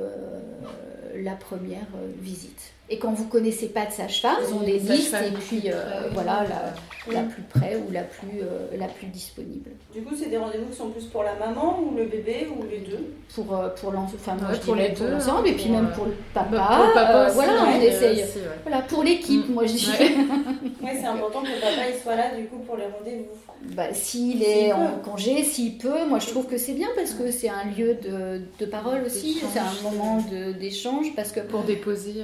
la 1.16 1.36
première 1.36 1.88
visite. 2.20 2.74
Et 2.92 2.98
quand 2.98 3.14
vous 3.14 3.28
connaissez 3.30 3.70
pas 3.70 3.86
de 3.86 3.94
sage-femme, 3.94 4.36
ils 4.46 4.54
ont 4.54 4.64
des 4.64 4.78
listes 4.78 5.16
et 5.16 5.32
puis 5.32 5.62
euh, 5.68 6.10
voilà 6.12 6.44
la, 6.44 7.14
la, 7.14 7.24
plus 7.24 7.42
près 7.44 7.78
ou 7.78 7.90
la 7.90 8.04
plus, 8.04 8.42
euh, 8.42 8.78
la 8.78 8.88
plus 8.88 9.08
disponible. 9.08 9.70
Du 9.94 10.02
coup, 10.02 10.14
c'est 10.14 10.30
des 10.30 10.36
rendez-vous 10.36 10.66
qui 10.66 10.76
sont 10.76 10.90
plus 10.90 11.06
pour 11.06 11.24
la 11.24 11.36
maman 11.36 11.80
ou 11.80 11.96
le 11.96 12.04
bébé 12.04 12.50
ou 12.54 12.64
les 12.70 12.80
deux? 12.80 13.14
Pour, 13.34 13.56
euh, 13.56 13.70
pour 13.70 13.94
l'enfant, 13.94 14.18
enfin, 14.20 14.36
pour 14.66 14.76
les 14.76 14.90
deux, 14.90 15.10
l'ensemble 15.10 15.48
et 15.48 15.54
puis 15.54 15.70
même 15.70 15.90
pour 15.96 16.04
le 16.04 16.16
papa. 16.34 16.50
Bah, 16.52 16.82
pour 16.84 16.94
papa 16.94 17.28
aussi, 17.28 17.36
voilà, 17.36 17.64
on 17.64 17.82
essaye. 17.82 18.26
Voilà, 18.64 18.82
pour 18.82 19.04
l'équipe, 19.04 19.48
mm. 19.48 19.54
moi 19.54 19.66
je 19.66 19.74
dis. 19.74 19.90
Ouais, 20.84 20.98
c'est 21.00 21.08
important 21.08 21.44
que 21.44 21.48
le 21.48 21.62
papa 21.62 21.90
il 21.94 22.02
soit 22.02 22.16
là 22.16 22.36
du 22.36 22.46
coup 22.48 22.58
pour 22.58 22.76
les 22.76 22.86
rendez-vous. 22.86 23.74
Bah, 23.74 23.94
s'il 23.94 24.44
est 24.44 24.74
en 24.74 24.98
congé, 25.04 25.44
s'il 25.44 25.78
peut, 25.78 26.06
moi 26.10 26.20
je 26.20 26.28
trouve 26.28 26.48
que 26.48 26.58
c'est 26.58 26.74
bien 26.74 26.90
parce 26.96 27.12
que 27.12 27.32
c'est 27.32 27.50
un 27.50 27.66
lieu 27.78 27.94
de, 27.94 28.42
de 28.60 28.66
parole 28.66 29.04
aussi, 29.06 29.42
c'est 29.54 29.60
un 29.60 29.90
moment 29.90 30.22
d'échange 30.60 31.16
parce 31.16 31.32
que 31.32 31.40
pour 31.40 31.62
déposer 31.64 32.24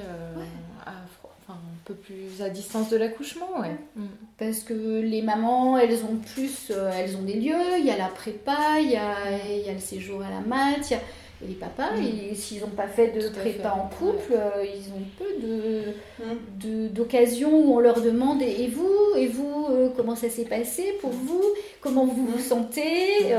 peu 1.88 1.94
plus 1.94 2.42
à 2.44 2.50
distance 2.50 2.90
de 2.90 2.98
l'accouchement, 2.98 3.62
ouais. 3.62 3.76
Mm. 3.96 4.06
Parce 4.38 4.60
que 4.60 4.74
les 5.02 5.22
mamans, 5.22 5.78
elles 5.78 6.04
ont 6.04 6.18
plus, 6.34 6.72
euh, 6.72 6.92
elles 6.94 7.16
ont 7.16 7.22
des 7.22 7.36
lieux, 7.36 7.78
il 7.80 7.86
y 7.86 7.92
a 7.92 7.98
la 7.98 8.08
prépa, 8.08 8.80
il 8.82 8.92
y 8.92 8.98
a, 8.98 9.16
il 9.50 9.66
y 9.66 9.70
a 9.70 9.74
le 9.74 9.80
séjour 9.80 10.22
à 10.22 10.30
la 10.30 10.42
mat, 10.42 10.90
il 10.90 10.94
y 10.94 10.96
a 10.96 11.00
les 11.48 11.54
papas, 11.54 11.92
mm. 11.96 12.36
s'ils 12.36 12.62
n'ont 12.62 12.68
pas 12.68 12.88
fait 12.88 13.18
de 13.18 13.30
prépa 13.30 13.72
en 13.72 13.88
couple, 13.88 14.34
euh, 14.34 14.66
ils 14.66 14.92
ont 14.92 15.06
peu 15.18 15.48
mm. 15.48 16.24
de, 16.60 16.88
d'occasions 16.90 17.56
où 17.56 17.78
on 17.78 17.80
leur 17.80 18.02
demande 18.02 18.42
et 18.42 18.68
vous, 18.68 19.16
et 19.16 19.28
vous, 19.28 19.68
euh, 19.70 19.90
comment 19.96 20.18
ça 20.18 20.30
s'est 20.30 20.46
passé 20.46 20.98
pour 21.00 21.12
vous, 21.12 21.44
comment 21.80 22.06
vous 22.06 22.26
vous 22.26 22.40
sentez? 22.40 23.30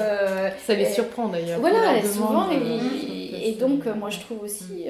ça 0.67 0.75
les 0.75 0.87
surprend 0.87 1.28
d'ailleurs. 1.28 1.61
Voilà, 1.61 2.02
souvent, 2.02 2.50
et, 2.50 3.17
et, 3.42 3.52
donc 3.54 3.87
moi 3.87 4.11
je 4.11 4.21
trouve 4.21 4.42
aussi 4.42 4.87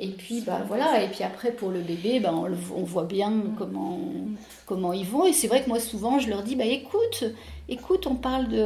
et 0.00 0.08
puis 0.08 0.40
bah 0.40 0.62
voilà, 0.66 1.02
et 1.02 1.08
puis 1.08 1.24
après 1.24 1.52
pour 1.52 1.70
le 1.70 1.80
bébé, 1.80 2.20
bah, 2.20 2.32
on, 2.34 2.82
voit 2.82 3.04
bien 3.04 3.32
comment, 3.56 3.98
comment 4.66 4.92
ils 4.92 5.06
vont. 5.06 5.26
Et 5.26 5.32
c'est 5.32 5.48
vrai 5.48 5.62
que 5.62 5.68
moi 5.68 5.80
souvent 5.80 6.18
je 6.18 6.28
leur 6.28 6.42
dis 6.42 6.56
bah 6.56 6.64
écoute, 6.64 7.24
écoute, 7.68 8.06
on 8.06 8.14
parle 8.14 8.48
de, 8.48 8.64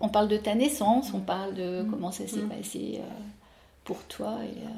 on 0.00 0.08
parle 0.08 0.28
de 0.28 0.36
ta 0.36 0.54
naissance, 0.54 1.12
on 1.14 1.20
parle 1.20 1.54
de 1.54 1.82
mm. 1.82 1.90
comment 1.90 2.10
ça 2.10 2.26
s'est 2.26 2.40
mm. 2.40 2.48
passé 2.48 3.00
euh, 3.00 3.02
pour 3.84 4.02
toi 4.04 4.38
et, 4.42 4.58
euh, 4.62 4.70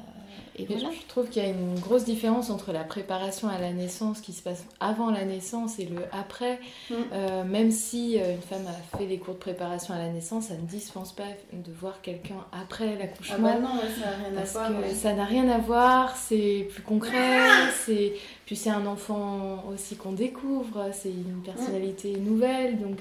je 0.58 1.06
trouve 1.08 1.28
qu'il 1.28 1.42
y 1.42 1.46
a 1.46 1.50
une 1.50 1.78
grosse 1.78 2.04
différence 2.04 2.48
entre 2.50 2.72
la 2.72 2.82
préparation 2.82 3.48
à 3.48 3.58
la 3.58 3.72
naissance 3.72 4.20
qui 4.20 4.32
se 4.32 4.42
passe 4.42 4.64
avant 4.80 5.10
la 5.10 5.24
naissance 5.24 5.78
et 5.78 5.84
le 5.84 6.02
après. 6.12 6.58
Mm. 6.88 6.94
Euh, 7.12 7.44
même 7.44 7.70
si 7.70 8.18
euh, 8.18 8.34
une 8.34 8.40
femme 8.40 8.66
a 8.66 8.96
fait 8.96 9.06
des 9.06 9.18
cours 9.18 9.34
de 9.34 9.38
préparation 9.38 9.94
à 9.94 9.98
la 9.98 10.08
naissance, 10.08 10.46
ça 10.46 10.54
ne 10.54 10.66
dispense 10.66 11.12
pas 11.12 11.28
de 11.52 11.72
voir 11.72 12.00
quelqu'un 12.00 12.44
après 12.52 12.96
l'accouchement. 12.96 13.36
Ah 13.38 13.58
bah 13.58 13.60
non, 13.60 13.80
ça 14.00 14.02
n'a 14.06 14.16
rien 14.16 14.36
à 14.36 14.44
voir. 14.44 14.94
ça 14.94 15.12
n'a 15.12 15.24
rien 15.24 15.48
à 15.48 15.58
voir, 15.58 16.16
c'est 16.16 16.68
plus 16.72 16.82
concret, 16.82 17.70
c'est 17.84 18.14
puis 18.46 18.56
c'est 18.56 18.70
un 18.70 18.86
enfant 18.86 19.64
aussi 19.72 19.96
qu'on 19.96 20.12
découvre, 20.12 20.90
c'est 20.92 21.10
une 21.10 21.42
personnalité 21.44 22.16
nouvelle, 22.16 22.78
donc 22.78 22.98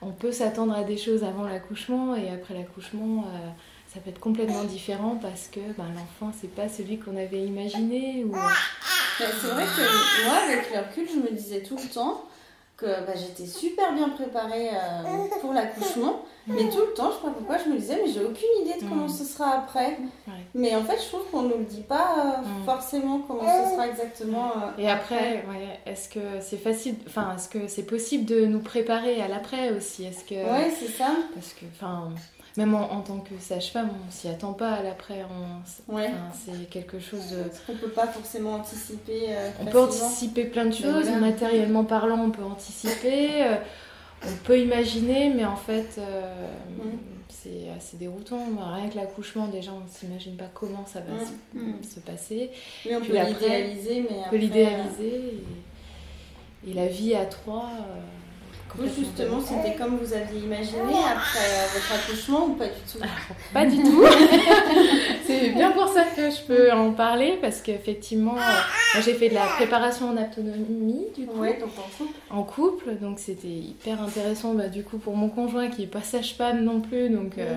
on 0.00 0.12
peut 0.12 0.32
s'attendre 0.32 0.74
à 0.74 0.84
des 0.84 0.96
choses 0.96 1.24
avant 1.24 1.44
l'accouchement 1.44 2.14
et 2.14 2.30
après 2.30 2.54
l'accouchement. 2.54 3.24
Euh, 3.26 3.48
ça 3.98 4.04
peut 4.04 4.10
être 4.10 4.20
complètement 4.20 4.62
différent 4.62 5.18
parce 5.20 5.48
que 5.48 5.58
ben, 5.76 5.86
l'enfant, 5.96 6.32
c'est 6.40 6.54
pas 6.54 6.68
celui 6.68 7.00
qu'on 7.00 7.16
avait 7.16 7.42
imaginé. 7.44 8.24
Bah, 8.30 8.38
c'est 9.18 9.48
vrai 9.48 9.64
que 9.64 10.24
moi, 10.24 10.36
avec 10.46 10.72
le 10.72 10.78
recul, 10.78 11.08
je 11.12 11.18
me 11.18 11.36
disais 11.36 11.62
tout 11.62 11.76
le 11.76 11.88
temps 11.92 12.24
que 12.76 12.86
bah, 12.86 13.14
j'étais 13.16 13.46
super 13.46 13.92
bien 13.94 14.10
préparée 14.10 14.68
euh, 14.68 15.26
pour 15.40 15.52
l'accouchement, 15.52 16.24
mais 16.48 16.68
tout 16.70 16.80
le 16.80 16.94
temps, 16.94 17.10
je 17.10 17.26
pas 17.26 17.32
pourquoi, 17.32 17.58
je 17.58 17.70
me 17.70 17.78
disais, 17.78 18.00
mais 18.02 18.10
j'ai 18.10 18.24
aucune 18.24 18.48
idée 18.62 18.80
de 18.80 18.88
comment 18.88 19.06
mm. 19.06 19.08
ce 19.08 19.24
sera 19.24 19.50
après. 19.58 19.98
Mais 20.54 20.74
en 20.74 20.82
fait, 20.82 20.96
je 21.00 21.08
trouve 21.08 21.24
qu'on 21.30 21.42
ne 21.42 21.48
nous 21.48 21.58
le 21.58 21.64
dit 21.64 21.82
pas 21.82 22.14
euh, 22.18 22.40
mm. 22.40 22.64
forcément 22.64 23.20
comment 23.20 23.42
ce 23.42 23.72
sera 23.72 23.88
exactement. 23.88 24.52
Euh, 24.52 24.82
Et 24.82 24.88
après, 24.88 25.44
est-ce 25.86 26.08
que 26.08 26.40
c'est 26.40 26.56
facile, 26.56 26.96
enfin, 27.06 27.34
est-ce 27.36 27.48
que 27.48 27.68
c'est 27.68 27.84
possible 27.84 28.24
de 28.24 28.46
nous 28.46 28.60
préparer 28.60 29.20
à 29.20 29.28
l'après 29.28 29.70
aussi? 29.72 30.04
Est-ce 30.04 30.24
que. 30.24 30.34
Ouais, 30.34 30.72
c'est 30.78 30.88
ça. 30.88 31.10
Parce 31.34 31.52
que, 31.52 31.64
enfin 31.74 32.10
même 32.58 32.74
en, 32.74 33.02
tant 33.02 33.18
que 33.18 33.38
sage-femme, 33.38 33.90
on 34.08 34.10
s'y 34.10 34.28
attend 34.28 34.52
pas 34.52 34.72
à 34.72 34.82
l'après. 34.82 35.24
c'est 36.44 36.68
quelque 36.68 36.98
chose 36.98 37.30
de. 37.30 37.44
On 37.68 37.76
peut 37.76 37.90
pas 37.90 38.08
forcément 38.08 38.54
anticiper. 38.54 39.26
Euh, 39.28 39.50
on 39.60 39.66
peut 39.66 39.78
anticiper 39.78 40.44
plein 40.44 40.64
de 40.64 40.74
choses. 40.74 41.08
Matériellement 41.20 41.84
parlant, 41.84 42.18
on 42.18 42.30
peut 42.30 42.42
anticiper. 42.42 43.44
Euh, 44.24 44.28
on 44.30 44.36
peut 44.44 44.58
imaginer, 44.58 45.30
mais 45.30 45.44
en 45.44 45.56
fait, 45.56 45.96
euh, 45.98 46.34
c'est 47.28 47.70
assez 47.76 47.96
déroutant. 47.96 48.44
Rien 48.74 48.88
que 48.88 48.96
l'accouchement, 48.96 49.48
déjà, 49.48 49.72
on 49.72 49.80
ne 49.80 49.88
s'imagine 49.88 50.36
pas 50.36 50.50
comment 50.52 50.86
ça 50.86 51.00
va 51.00 51.14
mm. 51.54 51.82
se, 51.82 52.00
passer. 52.00 52.50
Mais 52.86 52.96
on 52.96 53.00
peut 53.00 53.18
l'idéaliser. 53.18 54.06
On 54.10 54.30
peut 54.30 54.36
l'idéaliser. 54.36 55.44
Et, 56.66 56.74
la 56.74 56.86
vie 56.86 57.14
à 57.14 57.24
trois. 57.26 57.70
Vous, 58.76 58.86
justement, 58.86 59.40
c'était 59.40 59.76
comme 59.76 59.96
vous 59.96 60.12
aviez 60.12 60.40
imaginé 60.40 60.94
après 61.10 61.38
euh, 61.38 61.66
votre 61.74 61.92
accouchement 61.92 62.46
ou 62.46 62.54
pas 62.54 62.66
du 62.66 62.80
tout 62.90 62.98
Pas 63.52 63.66
du 63.66 63.82
tout. 63.82 64.04
c'est 65.26 65.50
bien 65.50 65.72
pour 65.72 65.88
ça 65.88 66.04
que 66.04 66.30
je 66.30 66.42
peux 66.42 66.72
en 66.72 66.92
parler 66.92 67.38
parce 67.40 67.60
qu'effectivement, 67.60 68.36
euh, 68.36 69.00
j'ai 69.02 69.14
fait 69.14 69.30
de 69.30 69.34
la 69.34 69.46
préparation 69.46 70.10
en 70.10 70.16
autonomie 70.16 71.06
du 71.16 71.26
coup. 71.26 71.40
Ouais, 71.40 71.58
donc 71.58 71.70
en 71.78 71.96
couple. 71.96 72.18
En 72.30 72.42
couple, 72.42 72.94
donc 73.00 73.18
c'était 73.18 73.48
hyper 73.48 74.02
intéressant 74.02 74.54
bah, 74.54 74.68
du 74.68 74.82
coup 74.82 74.98
pour 74.98 75.16
mon 75.16 75.28
conjoint 75.28 75.68
qui 75.68 75.82
est 75.82 75.86
pas 75.86 76.02
sage-femme 76.02 76.62
non 76.62 76.80
plus, 76.80 77.10
donc 77.10 77.38
euh, 77.38 77.56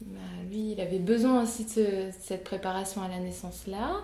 bah, 0.00 0.18
lui, 0.50 0.72
il 0.72 0.80
avait 0.80 0.98
besoin 0.98 1.42
aussi 1.42 1.64
de, 1.76 2.10
cette 2.20 2.44
préparation 2.44 3.02
à 3.02 3.08
la 3.08 3.18
naissance 3.18 3.64
là. 3.66 3.96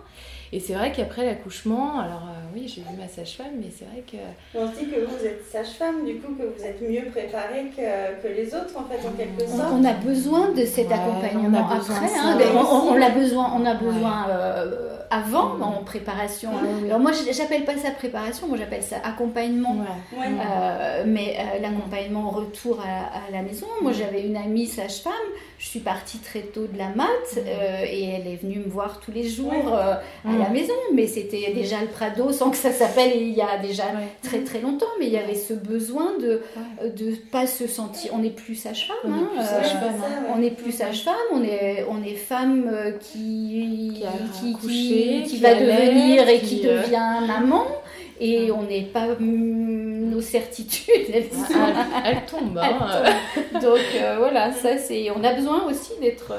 Et 0.54 0.60
c'est 0.60 0.74
vrai 0.74 0.92
qu'après 0.92 1.26
l'accouchement, 1.26 1.98
alors 1.98 2.28
euh, 2.28 2.44
oui, 2.54 2.72
j'ai 2.72 2.82
vu 2.82 2.96
ma 2.96 3.08
sage-femme, 3.08 3.56
mais 3.58 3.72
c'est 3.76 3.86
vrai 3.86 4.04
que. 4.06 4.16
On 4.56 4.66
dit 4.66 4.88
que 4.88 5.00
vous 5.00 5.26
êtes 5.26 5.44
sage-femme, 5.50 6.04
du 6.04 6.14
coup, 6.18 6.32
que 6.34 6.44
vous 6.44 6.64
êtes 6.64 6.80
mieux 6.80 7.10
préparée 7.10 7.72
que, 7.76 8.22
que, 8.22 8.32
les 8.32 8.54
autres, 8.54 8.76
en 8.76 8.84
fait, 8.84 9.04
en 9.04 9.10
quelque 9.12 9.50
sorte. 9.50 9.72
On 9.72 9.82
a 9.82 9.94
besoin 9.94 10.52
de 10.52 10.64
cet 10.64 10.92
accompagnement 10.92 11.68
après. 11.68 11.94
Hein, 12.16 12.38
on, 12.54 12.92
on, 12.92 13.02
a 13.02 13.10
besoin, 13.10 13.52
on 13.56 13.66
a 13.66 13.74
besoin 13.74 14.28
euh, 14.28 14.96
avant, 15.10 15.60
en 15.60 15.82
préparation. 15.82 16.50
Alors 16.84 17.00
moi, 17.00 17.10
j'appelle 17.32 17.64
pas 17.64 17.76
ça 17.76 17.90
préparation, 17.90 18.46
moi 18.46 18.56
j'appelle 18.56 18.84
ça 18.84 18.96
accompagnement. 19.02 19.76
Euh, 20.16 21.02
mais 21.04 21.36
l'accompagnement 21.60 22.30
retour 22.30 22.80
à, 22.80 23.26
à, 23.26 23.30
la 23.32 23.42
maison. 23.42 23.66
Moi, 23.82 23.90
j'avais 23.90 24.24
une 24.24 24.36
amie 24.36 24.68
sage-femme, 24.68 25.12
je 25.58 25.66
suis 25.66 25.80
partie 25.80 26.18
très 26.18 26.42
tôt 26.42 26.68
de 26.68 26.78
la 26.78 26.90
mat 26.90 27.08
et 27.36 28.04
elle 28.04 28.28
est 28.28 28.36
venue 28.36 28.60
me 28.60 28.68
voir 28.68 29.00
tous 29.00 29.10
les 29.10 29.28
jours 29.28 29.52
à 29.74 30.00
la 30.24 30.43
maison, 30.50 30.74
mais 30.92 31.06
c'était 31.06 31.52
déjà 31.52 31.80
le 31.80 31.88
Prado 31.88 32.32
sans 32.32 32.50
que 32.50 32.56
ça 32.56 32.72
s'appelle 32.72 33.12
il 33.16 33.30
y 33.30 33.40
a 33.40 33.58
déjà 33.58 33.84
très 34.22 34.40
très 34.40 34.60
longtemps, 34.60 34.86
mais 34.98 35.06
il 35.06 35.12
y 35.12 35.18
avait 35.18 35.34
ce 35.34 35.54
besoin 35.54 36.12
de 36.18 36.42
de 36.84 37.14
pas 37.30 37.46
se 37.46 37.66
sentir. 37.66 38.12
On 38.14 38.18
n'est 38.18 38.30
plus 38.30 38.54
sage-femme, 38.54 38.96
on 40.34 40.38
n'est 40.38 40.50
plus 40.50 40.72
sage-femme, 40.72 41.14
on 41.32 41.42
est 41.42 41.84
on 41.88 42.02
est 42.02 42.14
femme 42.14 42.70
euh, 42.72 42.92
qui 42.92 44.02
qui, 44.40 44.56
qui, 44.56 45.22
qui, 45.24 45.38
va 45.40 45.54
devenir 45.54 46.28
et 46.28 46.40
qui, 46.40 46.66
euh, 46.66 46.82
devient 46.82 47.26
maman. 47.26 47.66
Et 48.20 48.52
on 48.52 48.62
n'est 48.62 48.82
pas 48.82 49.08
mm, 49.18 50.10
nos 50.10 50.20
certitudes 50.20 51.06
elles, 51.12 51.24
elles, 52.04 52.24
tombent, 52.26 52.58
hein. 52.58 53.02
donc 53.60 53.80
euh, 53.96 54.16
voilà 54.18 54.52
ça 54.52 54.78
c'est 54.78 55.10
on 55.10 55.24
a 55.24 55.32
besoin 55.32 55.64
aussi 55.64 55.92
d'être 56.00 56.32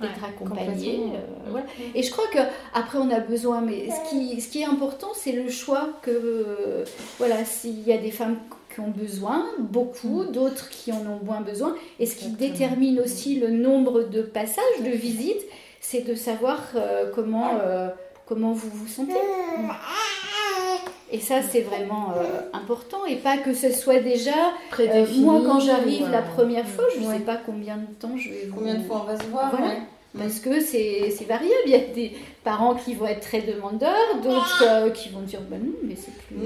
d'être 0.00 0.24
accompagné. 0.24 1.00
Euh, 1.14 1.58
Et 1.94 2.02
je 2.02 2.10
crois 2.10 2.26
que 2.32 2.38
après 2.74 2.98
on 2.98 3.10
a 3.10 3.20
besoin, 3.20 3.60
mais 3.60 3.88
ce 3.90 4.10
qui, 4.10 4.40
ce 4.40 4.48
qui 4.48 4.62
est 4.62 4.66
important, 4.66 5.08
c'est 5.14 5.32
le 5.32 5.50
choix 5.50 5.90
que 6.02 6.84
voilà, 7.18 7.44
s'il 7.44 7.80
y 7.80 7.92
a 7.92 7.98
des 7.98 8.10
femmes 8.10 8.36
qui 8.72 8.80
ont 8.80 8.90
besoin, 8.90 9.46
beaucoup, 9.58 10.22
mm. 10.22 10.32
d'autres 10.32 10.68
qui 10.68 10.92
en 10.92 11.00
ont 11.00 11.24
moins 11.24 11.40
besoin, 11.40 11.74
et 11.98 12.06
ce 12.06 12.16
qui 12.16 12.28
détermine 12.28 13.00
aussi 13.00 13.38
le 13.38 13.50
nombre 13.50 14.02
de 14.04 14.22
passages, 14.22 14.82
de 14.84 14.90
visites, 14.90 15.44
c'est 15.80 16.02
de 16.02 16.14
savoir 16.14 16.60
euh, 16.74 17.10
comment 17.14 17.58
euh, 17.60 17.88
comment 18.26 18.52
vous 18.52 18.70
vous 18.70 18.88
sentez. 18.88 19.12
Et 21.10 21.20
ça, 21.20 21.42
c'est 21.42 21.62
vraiment 21.62 22.12
important. 22.52 23.04
Et 23.06 23.16
pas 23.16 23.38
que 23.38 23.54
ce 23.54 23.70
soit 23.72 24.00
déjà. 24.00 24.52
moi, 25.18 25.40
quand 25.44 25.60
j'arrive 25.60 26.10
la 26.10 26.22
première 26.22 26.66
fois, 26.66 26.84
je 26.94 27.04
ne 27.04 27.12
sais 27.12 27.20
pas 27.20 27.36
combien 27.36 27.76
de 27.76 27.86
temps 27.98 28.16
je 28.16 28.28
vais 28.28 28.48
Combien 28.54 28.74
de 28.74 28.84
fois 28.84 29.02
on 29.02 29.12
va 29.12 29.18
se 29.18 29.26
voir 29.26 29.52
Parce 30.16 30.38
que 30.40 30.60
c'est 30.60 31.26
variable. 31.26 31.62
Il 31.66 31.72
y 31.72 31.74
a 31.74 31.78
des 31.78 32.16
parents 32.44 32.74
qui 32.74 32.94
vont 32.94 33.06
être 33.06 33.20
très 33.20 33.42
demandeurs, 33.42 34.20
d'autres 34.22 34.64
euh, 34.66 34.90
qui 34.90 35.10
vont 35.10 35.20
dire 35.20 35.40
bah 35.42 35.56
non, 35.62 35.72
mais 35.82 35.96
c'est 35.96 36.14
plus. 36.26 36.36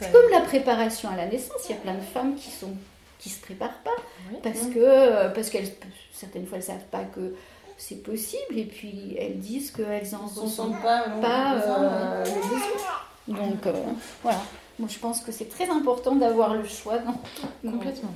c'est 0.00 0.12
comme 0.12 0.30
la 0.30 0.40
préparation 0.40 1.08
à 1.08 1.16
la 1.16 1.26
naissance. 1.26 1.68
Il 1.68 1.72
y 1.72 1.74
a 1.74 1.80
plein 1.80 1.94
de 1.94 2.02
femmes 2.02 2.34
qui 2.34 2.50
sont 2.50 2.72
qui 3.18 3.30
se 3.30 3.40
préparent 3.40 3.80
pas 3.84 3.96
parce 4.42 4.66
que 4.66 5.32
parce 5.32 5.48
qu'elles 5.48 5.68
certaines 6.12 6.46
fois 6.46 6.58
elles 6.58 6.64
savent 6.64 6.88
pas 6.90 7.04
que 7.04 7.34
c'est 7.76 8.02
possible 8.02 8.56
et 8.58 8.64
puis 8.64 9.16
elles 9.18 9.38
disent 9.38 9.70
qu'elles 9.70 10.14
en 10.14 10.26
ressentent 10.26 10.80
pas, 10.82 11.04
pas 11.20 11.54
euh, 11.56 12.24
le 12.24 12.30
besoin. 12.30 13.44
Donc 13.46 13.66
euh, 13.66 13.72
voilà. 14.22 14.40
moi 14.78 14.88
je 14.90 14.98
pense 14.98 15.20
que 15.20 15.32
c'est 15.32 15.48
très 15.48 15.68
important 15.68 16.14
d'avoir 16.14 16.54
le 16.54 16.64
choix. 16.64 16.98
dans- 16.98 17.70
Complètement. 17.70 18.12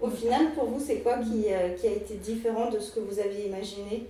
Au 0.00 0.10
final, 0.10 0.52
pour 0.54 0.66
vous, 0.66 0.78
c'est 0.84 0.96
quoi 0.98 1.16
qui, 1.18 1.44
euh, 1.48 1.70
qui 1.80 1.86
a 1.86 1.90
été 1.92 2.14
différent 2.16 2.68
de 2.70 2.78
ce 2.78 2.92
que 2.92 3.00
vous 3.00 3.18
aviez 3.18 3.46
imaginé? 3.46 4.06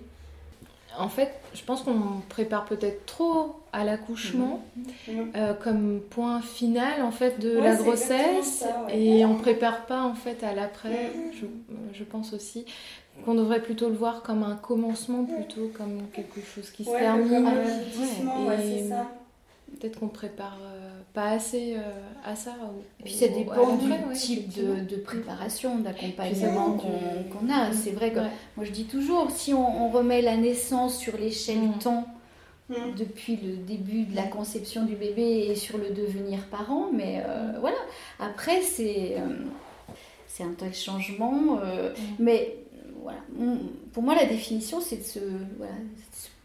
En 0.97 1.07
fait, 1.09 1.31
je 1.53 1.61
pense 1.63 1.81
qu'on 1.83 2.21
prépare 2.29 2.65
peut-être 2.65 3.05
trop 3.05 3.55
à 3.73 3.83
l'accouchement 3.85 4.63
Mhm. 5.07 5.31
euh, 5.35 5.53
comme 5.53 5.99
point 6.09 6.41
final 6.41 7.01
en 7.01 7.11
fait 7.11 7.39
de 7.39 7.55
Ouais, 7.55 7.61
la 7.61 7.75
grossesse 7.75 8.11
exactement 8.37 8.79
ça, 8.79 8.85
ouais. 8.85 8.97
et 8.99 9.25
on 9.25 9.35
prépare 9.35 9.85
pas 9.85 10.01
en 10.03 10.15
fait 10.15 10.41
à 10.43 10.53
l'après. 10.53 11.11
Mhm. 11.13 11.31
Je, 11.33 11.97
je 11.99 12.03
pense 12.05 12.33
aussi 12.33 12.65
qu'on 13.23 13.35
devrait 13.35 13.61
plutôt 13.61 13.89
le 13.89 13.95
voir 13.95 14.21
comme 14.23 14.43
un 14.43 14.55
commencement 14.55 15.23
plutôt 15.25 15.71
comme 15.77 16.01
quelque 16.13 16.41
chose 16.41 16.69
qui 16.71 16.83
se 16.83 16.89
Ouais, 16.89 16.99
termine. 16.99 17.45
Ouais. 17.45 18.47
ouais, 18.47 18.67
Et 18.67 18.83
c'est 18.83 18.89
ça. 18.89 19.07
Peut-être 19.79 19.99
qu'on 19.99 20.07
prépare 20.07 20.57
euh, 20.63 20.89
pas 21.13 21.29
assez 21.31 21.75
euh, 21.75 21.81
à 22.23 22.35
ça. 22.35 22.51
Et 22.99 23.03
puis 23.03 23.13
ça 23.13 23.27
dépend 23.27 23.75
du 23.75 23.89
type 24.13 24.49
de, 24.55 24.81
de 24.83 24.95
préparation, 24.97 25.79
d'accompagnement 25.79 26.73
qu'on 26.73 27.37
qu'on 27.37 27.49
a. 27.51 27.73
C'est 27.73 27.91
vrai 27.91 28.11
que 28.11 28.19
Ouais. 28.19 28.29
moi 28.57 28.65
je 28.65 28.71
dis 28.71 28.85
toujours, 28.85 29.31
si 29.31 29.53
on, 29.53 29.85
on 29.85 29.89
remet 29.89 30.21
la 30.21 30.37
naissance 30.37 30.97
sur 30.97 31.17
l'échelle 31.17 31.59
Mm. 31.59 31.79
temps 31.79 32.05
Mhm. 32.67 32.95
depuis 32.97 33.35
le 33.35 33.57
début 33.57 34.05
de 34.05 34.15
la 34.15 34.23
conception 34.23 34.85
du 34.85 34.95
bébé 34.95 35.49
et 35.51 35.55
sur 35.55 35.77
le 35.77 35.89
devenir 35.91 36.39
parent, 36.49 36.87
mais 36.91 37.21
euh, 37.23 37.51
voilà. 37.59 37.77
Après 38.19 38.61
c'est 38.63 39.17
euh, 39.19 39.43
c'est 40.27 40.43
un 40.43 40.53
tel 40.57 40.73
changement, 40.73 41.59
euh, 41.63 41.93
mais 42.17 42.55
voilà. 43.05 43.21
Pour 43.93 44.03
moi 44.03 44.15
la 44.15 44.25
définition 44.25 44.81
c'est 44.81 44.97
de 44.97 45.03
se 45.03 45.19
voilà, 45.57 45.73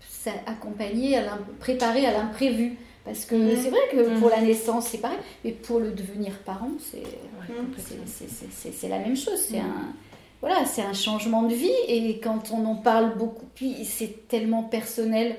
s'accompagner, 0.09 1.17
à 1.17 1.38
préparer 1.59 2.07
à 2.07 2.12
l'imprévu. 2.12 2.76
Parce 3.05 3.25
que 3.25 3.35
Mhm. 3.35 3.57
c'est 3.62 3.71
vrai 3.71 3.81
que 3.90 4.19
pour 4.21 4.29
la 4.29 4.43
naissance 4.43 4.88
c'est 4.88 4.99
pareil, 4.99 5.19
mais 5.45 5.52
pour 5.52 5.79
le 5.81 5.90
devenir 5.93 6.38
parent 6.40 6.71
c'est 6.79 6.99
Ouais, 6.99 7.49
Mm. 7.49 8.88
la 8.88 8.99
même 8.99 9.17
chose. 9.17 9.38
C'est 9.49 9.57
Mm. 9.59 9.64
un 9.64 9.95
voilà, 10.43 10.64
c'est 10.64 10.83
un 10.83 10.93
changement 10.95 11.43
de 11.43 11.55
vie 11.55 11.71
et 11.88 12.19
quand 12.21 12.50
on 12.50 12.64
en 12.67 12.76
parle 12.76 13.17
beaucoup, 13.19 13.45
puis 13.55 13.85
c'est 13.85 14.26
tellement 14.29 14.62
personnel. 14.62 15.37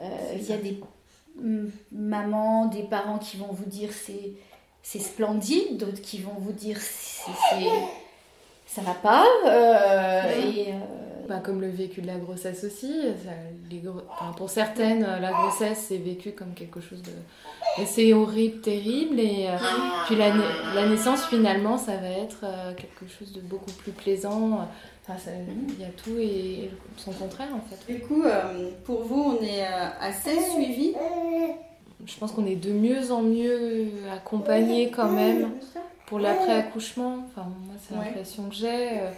Euh, 0.00 0.04
Il 0.38 0.44
y 0.44 0.52
a 0.52 0.56
des 0.58 0.78
mm, 1.40 1.66
mamans, 1.92 2.66
des 2.66 2.82
parents 2.82 3.18
qui 3.18 3.36
vont 3.36 3.52
vous 3.52 3.64
dire 3.66 3.90
c'est 3.92 4.32
c'est 4.82 5.00
splendide, 5.00 5.78
d'autres 5.78 6.00
qui 6.02 6.18
vont 6.18 6.36
vous 6.38 6.52
dire 6.52 6.78
c'est- 6.80 7.64
ça 8.66 8.82
va 8.82 8.94
pas. 8.94 9.24
euh, 9.46 10.22
et, 10.54 10.72
euh, 10.72 10.76
Bah, 11.28 11.40
comme 11.44 11.60
le 11.60 11.68
vécu 11.68 12.02
de 12.02 12.06
la 12.06 12.18
grossesse 12.18 12.62
aussi. 12.62 12.92
ça, 13.24 13.30
les 13.68 13.78
gro- 13.78 14.02
enfin, 14.12 14.32
pour 14.36 14.48
certaines, 14.48 15.02
euh, 15.02 15.18
la 15.18 15.32
grossesse 15.32 15.90
est 15.90 15.96
vécue 15.98 16.30
comme 16.32 16.54
quelque 16.54 16.80
chose 16.80 17.02
de 17.02 17.10
assez 17.82 18.12
horrible, 18.12 18.60
terrible. 18.60 19.18
Et 19.18 19.48
euh, 19.48 19.56
puis 20.06 20.14
la, 20.14 20.30
na- 20.32 20.74
la 20.74 20.88
naissance, 20.88 21.24
finalement, 21.26 21.78
ça 21.78 21.96
va 21.96 22.08
être 22.10 22.44
euh, 22.44 22.72
quelque 22.74 23.10
chose 23.12 23.32
de 23.32 23.40
beaucoup 23.40 23.72
plus 23.72 23.90
plaisant. 23.90 24.68
Enfin, 25.08 25.18
ça- 25.18 25.32
il 25.68 25.80
y 25.80 25.84
a 25.84 25.88
tout 25.88 26.16
et 26.20 26.70
son 26.96 27.10
contraire, 27.12 27.48
en 27.54 27.60
fait. 27.68 27.92
Du 27.92 27.98
coup, 28.00 28.22
euh, 28.22 28.70
pour 28.84 29.02
vous, 29.02 29.36
on 29.38 29.42
est 29.44 29.62
euh, 29.62 29.88
assez 30.00 30.38
suivi? 30.52 30.94
Je 32.06 32.16
pense 32.18 32.30
qu'on 32.30 32.46
est 32.46 32.54
de 32.56 32.70
mieux 32.72 33.10
en 33.10 33.22
mieux 33.22 33.88
accompagnés 34.14 34.90
quand 34.90 35.10
même 35.10 35.50
pour 36.06 36.18
l'après-accouchement. 36.18 37.18
Enfin, 37.26 37.48
moi, 37.66 37.74
c'est 37.78 37.94
Ouais. 37.96 38.04
l'impression 38.06 38.44
que 38.48 38.54
j'ai. 38.54 38.66
euh, 39.00 39.10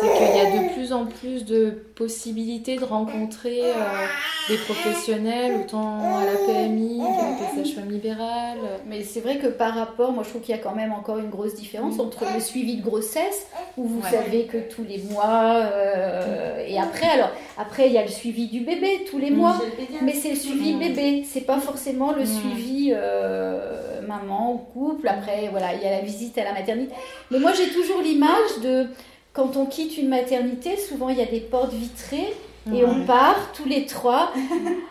c'est 0.00 0.12
qu'il 0.16 0.36
y 0.36 0.40
a 0.40 0.62
de 0.62 0.72
plus 0.74 0.92
en 0.92 1.06
plus 1.06 1.44
de 1.44 1.70
possibilités 1.70 2.76
de 2.76 2.84
rencontrer 2.84 3.60
euh, 3.62 4.06
des 4.48 4.56
professionnels, 4.58 5.52
autant 5.60 6.16
à 6.18 6.24
la 6.24 6.36
PMI 6.46 6.98
qu'à 6.98 7.44
la 7.56 7.64
sage-femme 7.64 7.90
libérale. 7.90 8.58
Mais 8.86 9.02
c'est 9.02 9.20
vrai 9.20 9.38
que 9.38 9.46
par 9.46 9.74
rapport, 9.74 10.12
moi 10.12 10.24
je 10.24 10.30
trouve 10.30 10.42
qu'il 10.42 10.54
y 10.54 10.58
a 10.58 10.62
quand 10.62 10.74
même 10.74 10.92
encore 10.92 11.18
une 11.18 11.30
grosse 11.30 11.54
différence 11.54 11.98
entre 12.00 12.24
le 12.34 12.40
suivi 12.40 12.76
de 12.76 12.82
grossesse, 12.82 13.46
où 13.76 13.84
vous 13.86 14.00
Ouais. 14.02 14.10
savez 14.10 14.44
que 14.44 14.58
tous 14.58 14.84
les 14.84 14.98
mois, 15.10 15.62
euh, 15.72 16.64
et 16.66 16.78
après, 16.78 17.08
alors 17.08 17.30
après 17.56 17.86
il 17.86 17.92
y 17.92 17.98
a 17.98 18.02
le 18.02 18.08
suivi 18.08 18.46
du 18.48 18.60
bébé 18.60 19.04
tous 19.10 19.18
les 19.18 19.30
mois, 19.30 19.58
mais 20.02 20.12
c'est 20.14 20.30
le 20.30 20.36
suivi 20.36 20.74
bébé, 20.74 21.24
c'est 21.26 21.42
pas 21.42 21.58
forcément 21.58 22.12
le 22.12 22.26
suivi 22.26 22.92
euh, 22.94 23.81
maman 24.16 24.52
ou 24.54 24.58
couple. 24.58 25.08
Après, 25.08 25.48
voilà, 25.50 25.74
il 25.74 25.82
y 25.82 25.86
a 25.86 25.90
la 25.90 26.00
visite 26.00 26.36
à 26.38 26.44
la 26.44 26.52
maternité. 26.52 26.92
Mais 27.30 27.38
moi 27.38 27.52
j'ai 27.52 27.68
toujours 27.70 28.00
l'image 28.02 28.58
de 28.62 28.86
quand 29.32 29.56
on 29.56 29.66
quitte 29.66 29.96
une 29.98 30.08
maternité, 30.08 30.76
souvent 30.76 31.08
il 31.08 31.18
y 31.18 31.22
a 31.22 31.26
des 31.26 31.40
portes 31.40 31.72
vitrées 31.72 32.34
et 32.72 32.84
on 32.84 33.04
part 33.06 33.52
tous 33.54 33.64
les 33.68 33.86
trois 33.86 34.32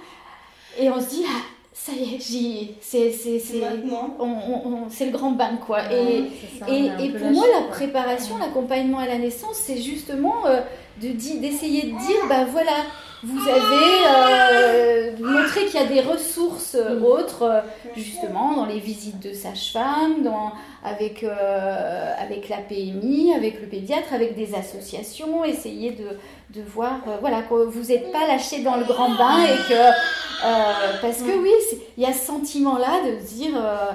et 0.80 0.90
on 0.90 1.00
se 1.02 1.10
dit 1.10 1.24
ah, 1.28 1.42
ça 1.74 1.92
y 1.94 2.16
est, 2.16 2.20
j'y 2.20 2.72
c'est 2.82 3.12
c'est 3.12 3.40
C'est 3.40 3.54
c'est 3.54 3.60
maintenant. 3.62 4.16
on- 4.20 4.26
on- 4.26 4.68
on- 4.86 4.90
c'est 4.90 5.06
le 5.06 5.12
grand 5.12 5.32
bain 5.32 5.58
quoi. 5.66 5.78
Ouais, 5.90 6.24
Et, 6.24 6.60
ça, 6.60 6.66
et, 6.70 7.10
pour 7.10 7.32
moi, 7.32 7.46
la 7.60 7.68
préparation, 7.68 8.38
l'accompagnement 8.38 9.00
à 9.00 9.08
la 9.08 9.18
naissance, 9.18 9.56
c'est 9.56 9.78
justement 9.78 10.46
euh, 10.48 10.62
de 11.02 11.10
d'essayer 11.40 11.84
de 11.84 11.88
dire, 11.98 12.28
bah 12.30 12.46
voilà, 12.46 12.74
vous 13.24 13.48
avez 13.48 13.96
euh, 14.08 15.12
montré 15.20 15.66
qu'il 15.66 15.80
y 15.80 15.84
a 15.84 15.86
des 15.86 16.02
ressources 16.02 16.76
euh, 16.76 17.00
Mm. 17.00 17.06
autres, 17.06 17.44
euh, 17.44 17.62
justement, 17.96 18.56
dans 18.56 18.66
les 18.66 18.80
visites 18.80 19.20
de 19.20 19.34
sage-femme, 19.34 20.30
avec, 20.84 21.24
euh, 21.24 22.14
avec 22.20 22.50
la 22.50 22.58
PMI, 22.58 23.34
avec 23.36 23.62
le 23.62 23.68
pédiatre, 23.68 24.14
avec 24.14 24.36
des 24.36 24.56
associations, 24.56 25.46
essayer 25.46 25.92
de, 25.92 26.18
de 26.60 26.64
voir, 26.66 26.96
euh, 27.08 27.18
voilà, 27.22 27.44
que 27.44 27.54
vous 27.54 27.84
n'êtes 27.92 28.12
pas 28.12 28.26
lâché 28.28 28.64
dans 28.64 28.78
le 28.78 28.86
grand 28.86 29.10
bain 29.12 29.44
et 29.44 29.70
que, 29.70 29.74
euh, 29.74 30.54
parce 31.02 31.20
que 31.22 31.38
oui, 31.38 31.52
c'est- 31.70 31.78
il 31.98 32.04
y 32.04 32.08
a 32.08 32.14
ce 32.14 32.26
sentiment-là 32.26 33.02
de 33.06 33.20
se 33.26 33.34
dire, 33.36 33.54
euh, 33.56 33.92